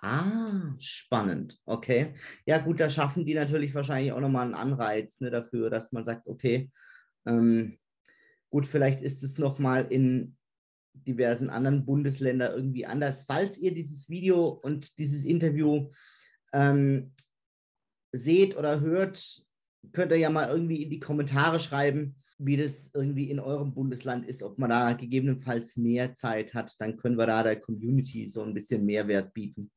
Ah, 0.02 0.74
spannend. 0.78 1.58
Okay. 1.64 2.14
Ja, 2.44 2.58
gut, 2.58 2.80
da 2.80 2.90
schaffen 2.90 3.24
die 3.24 3.34
natürlich 3.34 3.74
wahrscheinlich 3.74 4.12
auch 4.12 4.20
nochmal 4.20 4.44
einen 4.44 4.54
Anreiz 4.54 5.20
ne, 5.20 5.30
dafür, 5.30 5.70
dass 5.70 5.92
man 5.92 6.04
sagt, 6.04 6.26
okay, 6.26 6.70
ähm, 7.26 7.78
gut, 8.50 8.66
vielleicht 8.66 9.02
ist 9.02 9.22
es 9.22 9.38
nochmal 9.38 9.86
in 9.90 10.36
diversen 10.92 11.50
anderen 11.50 11.84
Bundesländern 11.84 12.52
irgendwie 12.52 12.86
anders. 12.86 13.24
Falls 13.26 13.58
ihr 13.58 13.74
dieses 13.74 14.08
Video 14.08 14.48
und 14.48 14.98
dieses 14.98 15.24
Interview 15.24 15.90
ähm, 16.52 17.12
seht 18.18 18.56
oder 18.56 18.80
hört, 18.80 19.42
könnt 19.92 20.12
ihr 20.12 20.18
ja 20.18 20.30
mal 20.30 20.48
irgendwie 20.48 20.82
in 20.82 20.90
die 20.90 21.00
Kommentare 21.00 21.60
schreiben, 21.60 22.16
wie 22.38 22.56
das 22.56 22.90
irgendwie 22.92 23.30
in 23.30 23.40
eurem 23.40 23.72
Bundesland 23.72 24.26
ist, 24.26 24.42
ob 24.42 24.58
man 24.58 24.70
da 24.70 24.92
gegebenenfalls 24.92 25.76
mehr 25.76 26.14
Zeit 26.14 26.54
hat, 26.54 26.74
dann 26.78 26.96
können 26.96 27.16
wir 27.16 27.26
da 27.26 27.42
der 27.42 27.60
Community 27.60 28.28
so 28.28 28.42
ein 28.42 28.52
bisschen 28.52 28.84
Mehrwert 28.84 29.32
bieten. 29.32 29.70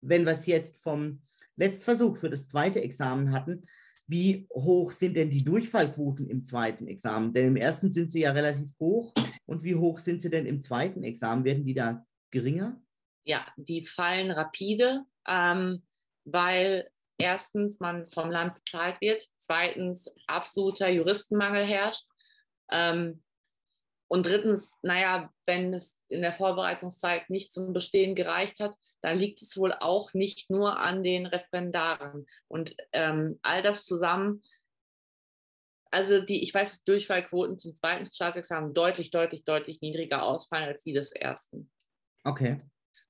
Wenn 0.00 0.24
wir 0.24 0.32
es 0.32 0.46
jetzt 0.46 0.82
vom 0.82 1.20
Letztversuch 1.56 2.16
für 2.16 2.30
das 2.30 2.48
zweite 2.48 2.80
Examen 2.80 3.32
hatten, 3.32 3.64
wie 4.06 4.46
hoch 4.52 4.92
sind 4.92 5.16
denn 5.16 5.30
die 5.30 5.42
Durchfallquoten 5.42 6.28
im 6.28 6.44
zweiten 6.44 6.86
Examen? 6.86 7.32
Denn 7.32 7.48
im 7.48 7.56
ersten 7.56 7.90
sind 7.90 8.12
sie 8.12 8.20
ja 8.20 8.30
relativ 8.30 8.72
hoch. 8.78 9.12
Und 9.46 9.64
wie 9.64 9.74
hoch 9.74 9.98
sind 9.98 10.20
sie 10.20 10.30
denn 10.30 10.46
im 10.46 10.62
zweiten 10.62 11.02
Examen? 11.02 11.44
Werden 11.44 11.64
die 11.64 11.74
da 11.74 12.06
geringer? 12.30 12.80
Ja, 13.24 13.44
die 13.56 13.84
fallen 13.84 14.30
rapide, 14.30 15.04
ähm, 15.26 15.82
weil 16.24 16.88
erstens 17.18 17.80
man 17.80 18.08
vom 18.08 18.30
Land 18.30 18.54
bezahlt 18.54 19.00
wird, 19.00 19.24
zweitens 19.38 20.10
absoluter 20.26 20.88
Juristenmangel 20.88 21.64
herrscht 21.64 22.04
ähm, 22.70 23.22
und 24.08 24.26
drittens, 24.26 24.76
naja, 24.82 25.32
wenn 25.46 25.74
es 25.74 25.96
in 26.08 26.22
der 26.22 26.32
Vorbereitungszeit 26.32 27.28
nicht 27.28 27.52
zum 27.52 27.72
Bestehen 27.72 28.14
gereicht 28.14 28.60
hat, 28.60 28.76
dann 29.00 29.18
liegt 29.18 29.42
es 29.42 29.56
wohl 29.56 29.72
auch 29.72 30.14
nicht 30.14 30.48
nur 30.48 30.78
an 30.78 31.02
den 31.02 31.26
Referendaren. 31.26 32.26
Und 32.46 32.76
ähm, 32.92 33.40
all 33.42 33.62
das 33.62 33.84
zusammen, 33.84 34.42
also 35.90 36.20
die, 36.20 36.42
ich 36.42 36.54
weiß, 36.54 36.84
Durchfallquoten 36.84 37.58
zum 37.58 37.74
zweiten 37.74 38.08
Staatsexamen 38.08 38.74
deutlich, 38.74 39.10
deutlich, 39.10 39.44
deutlich 39.44 39.80
niedriger 39.80 40.22
ausfallen 40.22 40.68
als 40.68 40.82
die 40.82 40.92
des 40.92 41.10
ersten. 41.10 41.70
Okay 42.22 42.60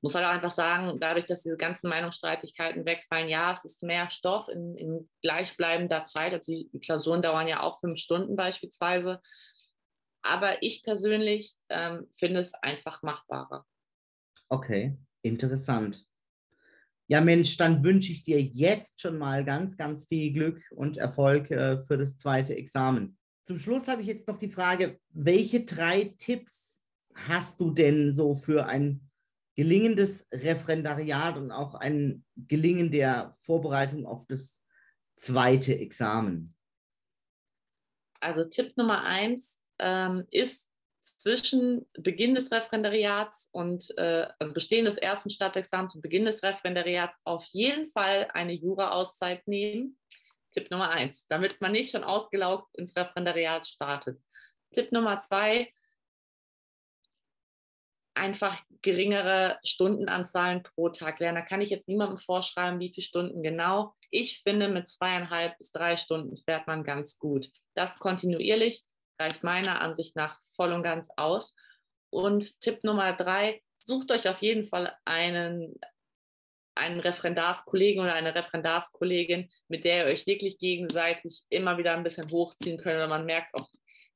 muss 0.07 0.15
halt 0.15 0.25
auch 0.25 0.31
einfach 0.31 0.53
sagen, 0.53 1.01
dadurch, 1.01 1.25
dass 1.25 1.43
diese 1.43 1.57
ganzen 1.57 1.89
Meinungsstreitigkeiten 1.89 2.87
wegfallen, 2.87 3.29
ja, 3.29 3.53
es 3.53 3.65
ist 3.65 3.83
mehr 3.83 4.09
Stoff 4.09 4.47
in, 4.49 4.77
in 4.77 5.11
gleichbleibender 5.21 6.05
Zeit. 6.05 6.33
Also 6.33 6.53
die, 6.53 6.71
Klausuren 6.79 7.23
dauern 7.23 7.49
ja 7.49 7.65
auch 7.65 7.81
fünf 7.81 7.99
Stunden 7.99 8.37
beispielsweise. 8.37 9.21
Aber 10.23 10.63
ich 10.63 10.85
persönlich 10.85 11.57
ähm, 11.71 12.07
finde 12.17 12.39
es 12.39 12.55
einfach 12.55 13.03
machbarer. 13.03 13.67
Okay, 14.49 14.97
interessant. 15.23 16.05
Ja, 17.09 17.21
Mensch, 17.21 17.57
dann 17.57 17.83
wünsche 17.83 18.13
ich 18.13 18.23
dir 18.23 18.41
jetzt 18.41 19.01
schon 19.01 19.19
mal 19.19 19.45
ganz, 19.45 19.77
ganz 19.77 20.07
viel 20.07 20.33
Glück 20.33 20.63
und 20.71 20.99
Erfolg 20.99 21.51
äh, 21.51 21.83
für 21.83 21.99
das 21.99 22.17
zweite 22.17 22.55
Examen. 22.57 23.19
Zum 23.45 23.59
Schluss 23.59 23.89
habe 23.89 24.03
ich 24.03 24.07
jetzt 24.07 24.29
noch 24.29 24.39
die 24.39 24.51
Frage, 24.51 25.01
welche 25.11 25.65
drei 25.65 26.15
Tipps 26.19 26.85
hast 27.13 27.59
du 27.61 27.73
denn 27.73 28.13
so 28.13 28.37
für 28.37 28.67
ein 28.67 29.06
gelingendes 29.57 30.27
Referendariat 30.33 31.37
und 31.37 31.51
auch 31.51 31.75
ein 31.75 32.25
Gelingen 32.37 32.91
der 32.91 33.35
Vorbereitung 33.41 34.07
auf 34.07 34.27
das 34.27 34.63
zweite 35.17 35.79
Examen? 35.79 36.55
Also 38.21 38.45
Tipp 38.45 38.77
Nummer 38.77 39.03
eins 39.03 39.59
ähm, 39.79 40.25
ist 40.31 40.69
zwischen 41.19 41.89
Beginn 41.95 42.35
des 42.35 42.51
Referendariats 42.53 43.49
und 43.53 43.97
äh, 43.97 44.29
also 44.39 44.53
Bestehen 44.53 44.85
des 44.85 44.99
ersten 44.99 45.31
Staatsexamens 45.31 45.95
und 45.95 46.03
Beginn 46.03 46.25
des 46.25 46.43
Referendariats 46.43 47.17
auf 47.25 47.45
jeden 47.47 47.89
Fall 47.89 48.29
eine 48.33 48.53
Jura-Auszeit 48.53 49.47
nehmen. 49.49 49.99
Tipp 50.53 50.71
Nummer 50.71 50.91
eins, 50.91 51.25
damit 51.29 51.61
man 51.61 51.73
nicht 51.73 51.91
schon 51.91 52.05
ausgelaugt 52.05 52.75
ins 52.77 52.95
Referendariat 52.97 53.67
startet. 53.67 54.21
Tipp 54.73 54.93
Nummer 54.93 55.21
zwei, 55.21 55.73
einfach 58.17 58.63
geringere 58.83 59.59
Stundenanzahlen 59.65 60.63
pro 60.63 60.89
Tag 60.89 61.21
lernen. 61.21 61.39
Da 61.39 61.43
kann 61.43 61.61
ich 61.61 61.71
jetzt 61.71 61.89
niemandem 61.89 62.19
vorschreiben, 62.19 62.81
wie 62.81 62.93
viele 62.93 63.05
Stunden 63.05 63.43
genau. 63.43 63.95
Ich 64.11 64.43
finde, 64.43 64.69
mit 64.69 64.89
zweieinhalb 64.89 65.59
bis 65.59 65.73
drei 65.73 65.97
Stunden 65.97 66.37
fährt 66.39 66.67
man 66.67 66.85
ganz 66.85 67.19
gut. 67.19 67.51
Das 67.75 67.99
kontinuierlich 67.99 68.85
reicht 69.19 69.43
meiner 69.43 69.81
Ansicht 69.81 70.17
nach 70.17 70.39
voll 70.55 70.73
und 70.73 70.83
ganz 70.83 71.09
aus. 71.17 71.55
Und 72.11 72.61
Tipp 72.61 72.85
Nummer 72.85 73.13
drei, 73.13 73.63
sucht 73.77 74.11
euch 74.11 74.29
auf 74.29 74.41
jeden 74.41 74.67
Fall 74.67 74.93
einen 75.05 75.75
einen 76.77 77.01
Referendarskollegen 77.01 78.03
oder 78.03 78.13
eine 78.15 78.35
Referendarskollegin, 78.35 79.49
mit 79.69 79.85
der 79.85 80.05
ihr 80.05 80.13
euch 80.13 80.27
wirklich 80.27 80.59
gegenseitig 80.59 81.43
immer 81.49 81.79
wieder 81.79 81.95
ein 81.95 82.03
bisschen 82.03 82.31
hochziehen 82.31 82.79
könnt. 82.79 83.03
Und 83.03 83.09
man 83.09 83.25
merkt 83.25 83.55
auch, 83.55 83.69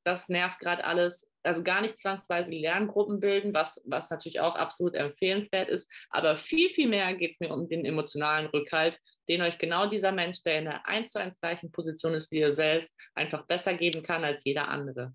das 0.05 0.29
nervt 0.29 0.59
gerade 0.61 0.85
alles. 0.85 1.27
Also 1.43 1.63
gar 1.63 1.81
nicht 1.81 1.99
zwangsweise 1.99 2.51
Lerngruppen 2.51 3.21
bilden, 3.21 3.55
was, 3.55 3.81
was 3.85 4.11
natürlich 4.11 4.41
auch 4.41 4.57
absolut 4.57 4.95
empfehlenswert 4.95 5.71
ist. 5.71 5.91
Aber 6.11 6.37
viel, 6.37 6.69
viel 6.71 6.89
mehr 6.89 7.15
geht 7.15 7.33
es 7.33 7.41
mir 7.41 7.51
um 7.51 7.69
den 7.69 7.85
emotionalen 7.85 8.47
Rückhalt, 8.47 9.01
den 9.29 9.41
euch 9.41 9.59
genau 9.59 9.87
dieser 9.87 10.13
Mensch, 10.13 10.43
der 10.43 10.59
in 10.59 10.65
der 10.67 10.87
1 10.87 11.13
zu 11.13 11.21
1 11.21 11.41
gleichen 11.41 11.73
Position 11.73 12.15
ist 12.15 12.31
wie 12.31 12.41
ihr 12.41 12.53
selbst, 12.53 12.95
einfach 13.15 13.47
besser 13.47 13.75
geben 13.75 14.03
kann 14.03 14.23
als 14.23 14.45
jeder 14.45 14.69
andere. 14.69 15.15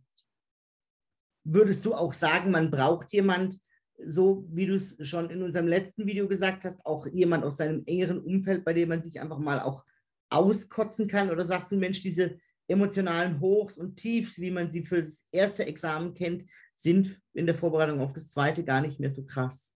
Würdest 1.44 1.86
du 1.86 1.94
auch 1.94 2.14
sagen, 2.14 2.50
man 2.50 2.72
braucht 2.72 3.14
jemand, 3.14 3.60
so 4.04 4.46
wie 4.50 4.66
du 4.66 4.76
es 4.76 4.98
schon 5.08 5.30
in 5.30 5.44
unserem 5.44 5.68
letzten 5.68 6.08
Video 6.08 6.28
gesagt 6.28 6.64
hast, 6.64 6.84
auch 6.86 7.06
jemand 7.06 7.44
aus 7.44 7.58
seinem 7.58 7.84
engeren 7.86 8.20
Umfeld, 8.20 8.66
bei 8.66 8.74
dem 8.74 8.90
man 8.90 9.04
sich 9.04 9.20
einfach 9.20 9.38
mal 9.38 9.60
auch 9.60 9.86
auskotzen 10.30 11.08
kann? 11.08 11.30
Oder 11.30 11.46
sagst 11.46 11.72
du, 11.72 11.78
Mensch, 11.78 12.02
diese 12.02 12.40
emotionalen 12.68 13.40
Hochs 13.40 13.78
und 13.78 13.98
Tiefs, 13.98 14.40
wie 14.40 14.52
man 14.52 14.70
sie 14.70 14.84
für 14.84 15.02
das 15.02 15.26
erste 15.32 15.66
Examen 15.66 16.14
kennt, 16.14 16.50
sind 16.74 17.20
in 17.34 17.46
der 17.46 17.56
Vorbereitung 17.56 18.02
auf 18.02 18.14
das 18.14 18.30
zweite 18.30 18.64
gar 18.64 18.82
nicht 18.82 19.00
mehr 19.00 19.12
so 19.12 19.24
krass? 19.26 19.76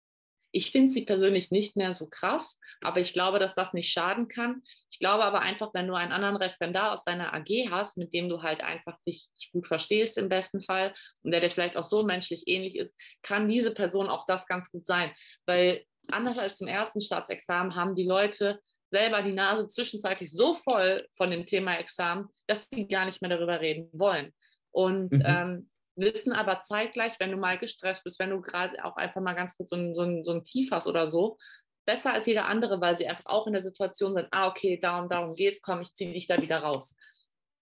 Ich 0.50 0.70
finde 0.70 0.90
sie 0.90 1.04
persönlich 1.04 1.50
nicht 1.50 1.76
mehr 1.76 1.92
so 1.92 2.08
krass, 2.08 2.58
aber 2.80 3.00
ich 3.00 3.12
glaube, 3.12 3.38
dass 3.38 3.54
das 3.54 3.74
nicht 3.74 3.92
schaden 3.92 4.28
kann. 4.28 4.62
Ich 4.90 4.98
glaube 4.98 5.24
aber 5.24 5.40
einfach, 5.40 5.74
wenn 5.74 5.86
du 5.86 5.94
einen 5.94 6.12
anderen 6.12 6.36
Referendar 6.36 6.92
aus 6.92 7.04
deiner 7.04 7.34
AG 7.34 7.70
hast, 7.70 7.98
mit 7.98 8.14
dem 8.14 8.30
du 8.30 8.42
halt 8.42 8.62
einfach 8.62 8.98
dich 9.06 9.28
gut 9.52 9.66
verstehst 9.66 10.16
im 10.16 10.30
besten 10.30 10.62
Fall 10.62 10.94
und 11.22 11.32
der 11.32 11.40
dir 11.40 11.50
vielleicht 11.50 11.76
auch 11.76 11.84
so 11.84 12.02
menschlich 12.02 12.44
ähnlich 12.46 12.76
ist, 12.76 12.96
kann 13.22 13.48
diese 13.48 13.72
Person 13.72 14.08
auch 14.08 14.24
das 14.24 14.46
ganz 14.46 14.70
gut 14.70 14.86
sein. 14.86 15.12
Weil 15.44 15.84
anders 16.10 16.38
als 16.38 16.56
zum 16.56 16.66
ersten 16.66 17.02
Staatsexamen 17.02 17.74
haben 17.74 17.94
die 17.94 18.06
Leute 18.06 18.58
selber 18.90 19.22
die 19.22 19.32
Nase 19.32 19.66
zwischenzeitlich 19.66 20.30
so 20.32 20.54
voll 20.54 21.06
von 21.16 21.30
dem 21.30 21.46
Thema 21.46 21.78
Examen, 21.78 22.28
dass 22.46 22.68
sie 22.72 22.88
gar 22.88 23.04
nicht 23.04 23.20
mehr 23.20 23.30
darüber 23.30 23.60
reden 23.60 23.90
wollen. 23.92 24.32
Und 24.70 25.12
mhm. 25.12 25.22
ähm, 25.24 25.70
wissen 25.96 26.32
aber 26.32 26.62
zeitgleich, 26.62 27.18
wenn 27.18 27.32
du 27.32 27.36
mal 27.36 27.58
gestresst 27.58 28.04
bist, 28.04 28.18
wenn 28.18 28.30
du 28.30 28.40
gerade 28.40 28.84
auch 28.84 28.96
einfach 28.96 29.20
mal 29.20 29.34
ganz 29.34 29.56
kurz 29.56 29.70
so 29.70 29.76
ein, 29.76 29.94
so, 29.94 30.02
ein, 30.02 30.24
so 30.24 30.32
ein 30.32 30.44
Tief 30.44 30.70
hast 30.70 30.86
oder 30.86 31.08
so, 31.08 31.36
besser 31.84 32.12
als 32.12 32.26
jeder 32.26 32.46
andere, 32.46 32.80
weil 32.80 32.96
sie 32.96 33.08
einfach 33.08 33.26
auch 33.26 33.46
in 33.46 33.54
der 33.54 33.62
Situation 33.62 34.14
sind, 34.14 34.28
ah, 34.30 34.48
okay, 34.48 34.78
darum, 34.78 35.08
darum 35.08 35.34
geht's, 35.34 35.62
komm, 35.62 35.80
ich 35.80 35.94
ziehe 35.94 36.12
dich 36.12 36.26
da 36.26 36.40
wieder 36.40 36.58
raus. 36.58 36.96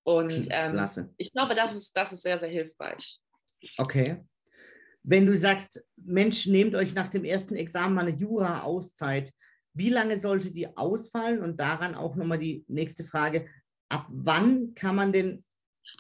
Und 0.04 0.48
ähm, 0.50 1.14
ich 1.16 1.32
glaube, 1.32 1.54
das 1.54 1.74
ist, 1.74 1.96
das 1.96 2.12
ist 2.12 2.22
sehr, 2.22 2.38
sehr 2.38 2.48
hilfreich. 2.48 3.20
Okay. 3.78 4.24
Wenn 5.02 5.26
du 5.26 5.36
sagst, 5.36 5.82
Mensch, 5.96 6.46
nehmt 6.46 6.74
euch 6.74 6.92
nach 6.92 7.08
dem 7.08 7.24
ersten 7.24 7.54
Examen 7.54 7.94
mal 7.94 8.06
eine 8.06 8.16
Jura-Auszeit, 8.16 9.32
wie 9.76 9.90
lange 9.90 10.18
sollte 10.18 10.50
die 10.50 10.76
ausfallen? 10.76 11.42
Und 11.42 11.60
daran 11.60 11.94
auch 11.94 12.16
nochmal 12.16 12.38
die 12.38 12.64
nächste 12.68 13.04
Frage, 13.04 13.46
ab 13.88 14.06
wann 14.08 14.74
kann 14.74 14.96
man 14.96 15.12
denn 15.12 15.44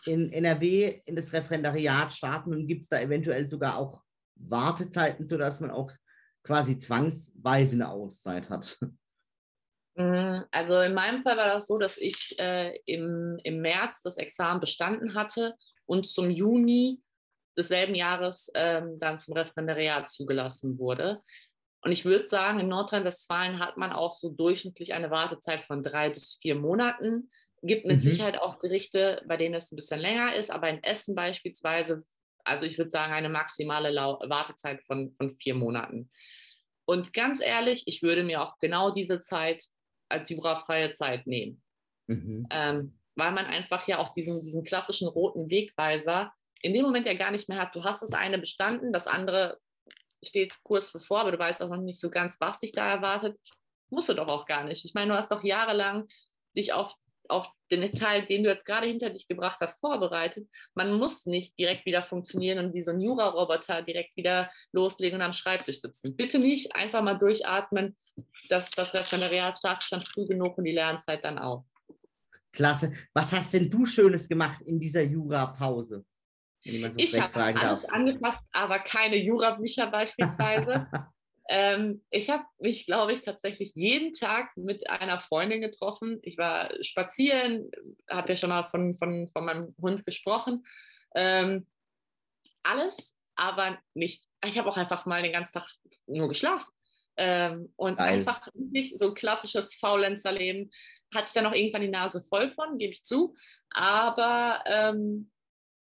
in 0.04 0.32
NRW 0.32 1.00
in 1.04 1.14
das 1.14 1.32
Referendariat 1.32 2.12
starten 2.12 2.52
und 2.52 2.66
gibt 2.66 2.82
es 2.82 2.88
da 2.88 3.00
eventuell 3.00 3.46
sogar 3.46 3.76
auch 3.76 4.02
Wartezeiten, 4.34 5.26
sodass 5.26 5.60
man 5.60 5.70
auch 5.70 5.92
quasi 6.42 6.78
zwangsweise 6.78 7.74
eine 7.74 7.88
Auszeit 7.88 8.48
hat? 8.50 8.78
Mhm, 9.98 10.44
also 10.50 10.80
in 10.80 10.94
meinem 10.94 11.22
Fall 11.22 11.36
war 11.36 11.48
das 11.48 11.66
so, 11.66 11.78
dass 11.78 11.96
ich 11.96 12.34
äh, 12.38 12.76
im, 12.84 13.38
im 13.44 13.60
März 13.60 14.02
das 14.02 14.18
Examen 14.18 14.60
bestanden 14.60 15.14
hatte 15.14 15.54
und 15.86 16.06
zum 16.06 16.30
Juni 16.30 17.00
desselben 17.56 17.94
Jahres 17.94 18.50
ähm, 18.54 18.98
dann 18.98 19.18
zum 19.18 19.34
Referendariat 19.34 20.10
zugelassen 20.10 20.78
wurde. 20.78 21.22
Und 21.82 21.92
ich 21.92 22.04
würde 22.04 22.26
sagen, 22.26 22.60
in 22.60 22.68
Nordrhein-Westfalen 22.68 23.58
hat 23.58 23.76
man 23.76 23.92
auch 23.92 24.12
so 24.12 24.30
durchschnittlich 24.30 24.94
eine 24.94 25.10
Wartezeit 25.10 25.62
von 25.62 25.82
drei 25.82 26.10
bis 26.10 26.38
vier 26.40 26.54
Monaten. 26.56 27.30
Gibt 27.62 27.86
mit 27.86 27.96
mhm. 27.96 28.00
Sicherheit 28.00 28.40
auch 28.40 28.58
Gerichte, 28.58 29.22
bei 29.26 29.36
denen 29.36 29.54
es 29.54 29.70
ein 29.70 29.76
bisschen 29.76 30.00
länger 30.00 30.34
ist, 30.34 30.50
aber 30.50 30.68
in 30.68 30.82
Essen 30.82 31.14
beispielsweise, 31.14 32.04
also 32.44 32.66
ich 32.66 32.78
würde 32.78 32.90
sagen, 32.90 33.12
eine 33.12 33.28
maximale 33.28 33.90
Lau 33.90 34.18
Wartezeit 34.26 34.82
von, 34.84 35.12
von 35.12 35.34
vier 35.36 35.54
Monaten. 35.54 36.10
Und 36.86 37.12
ganz 37.12 37.40
ehrlich, 37.40 37.82
ich 37.86 38.02
würde 38.02 38.24
mir 38.24 38.42
auch 38.42 38.58
genau 38.58 38.90
diese 38.90 39.20
Zeit 39.20 39.64
als 40.08 40.30
jurafreie 40.30 40.92
Zeit 40.92 41.26
nehmen. 41.26 41.62
Mhm. 42.06 42.46
Ähm, 42.50 42.98
weil 43.16 43.32
man 43.32 43.46
einfach 43.46 43.88
ja 43.88 43.98
auch 43.98 44.12
diesen, 44.12 44.40
diesen 44.40 44.62
klassischen 44.62 45.08
roten 45.08 45.50
Wegweiser 45.50 46.32
in 46.60 46.72
dem 46.72 46.82
Moment 46.82 47.06
ja 47.06 47.14
gar 47.14 47.30
nicht 47.30 47.48
mehr 47.48 47.58
hat. 47.58 47.74
Du 47.74 47.84
hast 47.84 48.02
das 48.02 48.12
eine 48.12 48.38
bestanden, 48.38 48.92
das 48.92 49.06
andere 49.06 49.58
steht 50.22 50.62
kurz 50.62 50.92
bevor, 50.92 51.20
aber 51.20 51.32
du 51.32 51.38
weißt 51.38 51.62
auch 51.62 51.68
noch 51.68 51.76
nicht 51.76 52.00
so 52.00 52.10
ganz, 52.10 52.36
was 52.40 52.60
dich 52.60 52.72
da 52.72 52.88
erwartet. 52.88 53.38
Musst 53.90 54.08
du 54.08 54.14
doch 54.14 54.28
auch 54.28 54.46
gar 54.46 54.64
nicht. 54.64 54.84
Ich 54.84 54.94
meine, 54.94 55.12
du 55.12 55.16
hast 55.16 55.30
doch 55.30 55.44
jahrelang 55.44 56.08
dich 56.54 56.72
auf 56.72 56.96
auf 57.28 57.48
den 57.70 57.92
Teil, 57.92 58.26
den 58.26 58.44
du 58.44 58.50
jetzt 58.50 58.64
gerade 58.64 58.86
hinter 58.86 59.10
dich 59.10 59.26
gebracht 59.28 59.58
hast, 59.60 59.80
vorbereitet. 59.80 60.48
Man 60.74 60.92
muss 60.92 61.26
nicht 61.26 61.58
direkt 61.58 61.86
wieder 61.86 62.02
funktionieren 62.02 62.64
und 62.64 62.74
wie 62.74 62.82
so 62.82 62.92
ein 62.92 63.00
Jura-Roboter 63.00 63.82
direkt 63.82 64.16
wieder 64.16 64.50
loslegen 64.72 65.18
und 65.18 65.22
am 65.22 65.32
Schreibtisch 65.32 65.80
sitzen. 65.80 66.16
Bitte 66.16 66.38
nicht 66.38 66.74
einfach 66.74 67.02
mal 67.02 67.18
durchatmen. 67.18 67.96
Das, 68.48 68.70
das 68.70 68.94
Referendariat 68.94 69.58
startet 69.58 69.84
schon 69.84 70.00
früh 70.00 70.26
genug 70.26 70.56
und 70.58 70.64
die 70.64 70.72
Lernzeit 70.72 71.24
dann 71.24 71.38
auch. 71.38 71.64
Klasse. 72.52 72.92
Was 73.12 73.32
hast 73.32 73.52
denn 73.52 73.68
du 73.68 73.84
Schönes 73.84 74.28
gemacht 74.28 74.62
in 74.62 74.80
dieser 74.80 75.02
Jura-Pause? 75.02 76.04
Ich 76.96 77.20
habe 77.20 77.36
alles 77.36 77.88
angefasst, 77.88 78.46
aber 78.52 78.78
keine 78.80 79.16
Jura-Bücher 79.16 79.86
beispielsweise. 79.90 80.88
Ähm, 81.48 82.02
ich 82.10 82.28
habe 82.28 82.44
mich, 82.58 82.86
glaube 82.86 83.12
ich, 83.12 83.22
tatsächlich 83.22 83.72
jeden 83.74 84.12
Tag 84.12 84.56
mit 84.56 84.88
einer 84.90 85.20
Freundin 85.20 85.60
getroffen. 85.60 86.18
Ich 86.22 86.38
war 86.38 86.70
spazieren, 86.82 87.70
habe 88.10 88.30
ja 88.30 88.36
schon 88.36 88.50
mal 88.50 88.64
von, 88.64 88.96
von, 88.96 89.28
von 89.28 89.44
meinem 89.44 89.74
Hund 89.80 90.04
gesprochen. 90.04 90.66
Ähm, 91.14 91.66
alles, 92.64 93.16
aber 93.36 93.78
nicht. 93.94 94.24
Ich 94.44 94.58
habe 94.58 94.68
auch 94.68 94.76
einfach 94.76 95.06
mal 95.06 95.22
den 95.22 95.32
ganzen 95.32 95.52
Tag 95.52 95.68
nur 96.06 96.28
geschlafen. 96.28 96.66
Ähm, 97.18 97.72
und 97.76 97.96
Geil. 97.96 98.18
einfach 98.18 98.48
nicht 98.54 98.98
so 98.98 99.08
ein 99.08 99.14
klassisches 99.14 99.74
Faulenzerleben. 99.74 100.70
Hatte 101.14 101.28
ich 101.28 101.32
dann 101.32 101.46
auch 101.46 101.54
irgendwann 101.54 101.82
die 101.82 101.88
Nase 101.88 102.22
voll 102.28 102.50
von, 102.50 102.76
gebe 102.76 102.92
ich 102.92 103.04
zu. 103.04 103.34
Aber 103.70 104.62
ähm, 104.66 105.30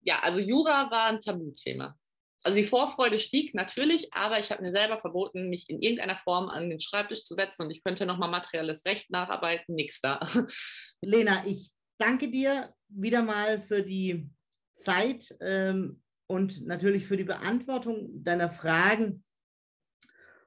ja, 0.05 0.19
also 0.21 0.39
Jura 0.39 0.89
war 0.91 1.07
ein 1.07 1.19
Tabuthema. 1.19 1.97
Also 2.43 2.57
die 2.57 2.63
Vorfreude 2.63 3.17
stieg 3.17 3.55
natürlich, 3.55 4.13
aber 4.13 4.39
ich 4.39 4.51
habe 4.51 4.61
mir 4.61 4.69
selber 4.69 4.99
verboten, 4.99 5.49
mich 5.49 5.67
in 5.67 5.81
irgendeiner 5.81 6.15
Form 6.15 6.47
an 6.47 6.69
den 6.69 6.79
Schreibtisch 6.79 7.23
zu 7.23 7.33
setzen 7.33 7.63
und 7.63 7.71
ich 7.71 7.83
könnte 7.83 8.05
nochmal 8.05 8.29
materielles 8.29 8.85
Recht 8.85 9.09
nacharbeiten, 9.09 9.73
nichts 9.73 9.99
da. 9.99 10.19
Lena, 11.01 11.43
ich 11.47 11.71
danke 11.97 12.29
dir 12.29 12.71
wieder 12.87 13.23
mal 13.23 13.59
für 13.59 13.81
die 13.81 14.29
Zeit 14.75 15.35
ähm, 15.41 16.03
und 16.27 16.65
natürlich 16.67 17.07
für 17.07 17.17
die 17.17 17.23
Beantwortung 17.23 18.23
deiner 18.23 18.51
Fragen. 18.51 19.23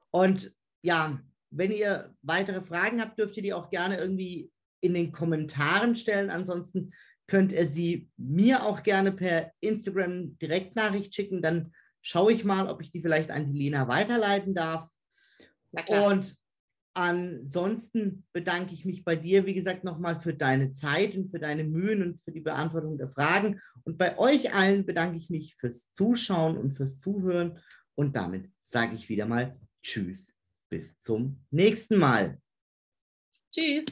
Und 0.09 0.53
ja, 0.81 1.19
wenn 1.51 1.71
ihr 1.71 2.15
weitere 2.21 2.61
Fragen 2.61 3.01
habt, 3.01 3.19
dürft 3.19 3.35
ihr 3.35 3.43
die 3.43 3.53
auch 3.53 3.69
gerne 3.69 3.97
irgendwie 3.97 4.49
in 4.81 4.93
den 4.93 5.11
Kommentaren 5.11 5.97
stellen. 5.97 6.29
Ansonsten 6.29 6.93
könnt 7.29 7.51
ihr 7.51 7.67
sie 7.67 8.09
mir 8.17 8.65
auch 8.65 8.83
gerne 8.83 9.11
per 9.11 9.53
Instagram 9.61 10.37
Direktnachricht 10.39 11.15
schicken. 11.15 11.41
Dann 11.41 11.73
schaue 12.01 12.33
ich 12.33 12.43
mal, 12.43 12.67
ob 12.67 12.81
ich 12.81 12.91
die 12.91 13.01
vielleicht 13.01 13.31
an 13.31 13.45
die 13.45 13.57
Lena 13.57 13.87
weiterleiten 13.87 14.53
darf. 14.53 14.89
Und 15.87 16.35
ansonsten 16.93 18.25
bedanke 18.33 18.73
ich 18.73 18.83
mich 18.83 19.05
bei 19.05 19.15
dir, 19.15 19.45
wie 19.45 19.53
gesagt, 19.53 19.83
nochmal 19.83 20.19
für 20.19 20.33
deine 20.33 20.73
Zeit 20.73 21.15
und 21.15 21.29
für 21.29 21.39
deine 21.39 21.63
Mühen 21.63 22.01
und 22.01 22.21
für 22.23 22.31
die 22.31 22.41
Beantwortung 22.41 22.97
der 22.97 23.09
Fragen. 23.09 23.61
Und 23.83 23.97
bei 23.97 24.17
euch 24.17 24.53
allen 24.53 24.85
bedanke 24.85 25.17
ich 25.17 25.29
mich 25.29 25.55
fürs 25.55 25.93
Zuschauen 25.93 26.57
und 26.57 26.73
fürs 26.73 26.99
Zuhören. 26.99 27.59
Und 27.95 28.15
damit 28.15 28.49
sage 28.63 28.95
ich 28.95 29.07
wieder 29.07 29.25
mal 29.25 29.57
Tschüss. 29.81 30.35
Bis 30.69 30.99
zum 30.99 31.39
nächsten 31.51 31.97
Mal. 31.97 32.39
Tschüss. 33.51 33.85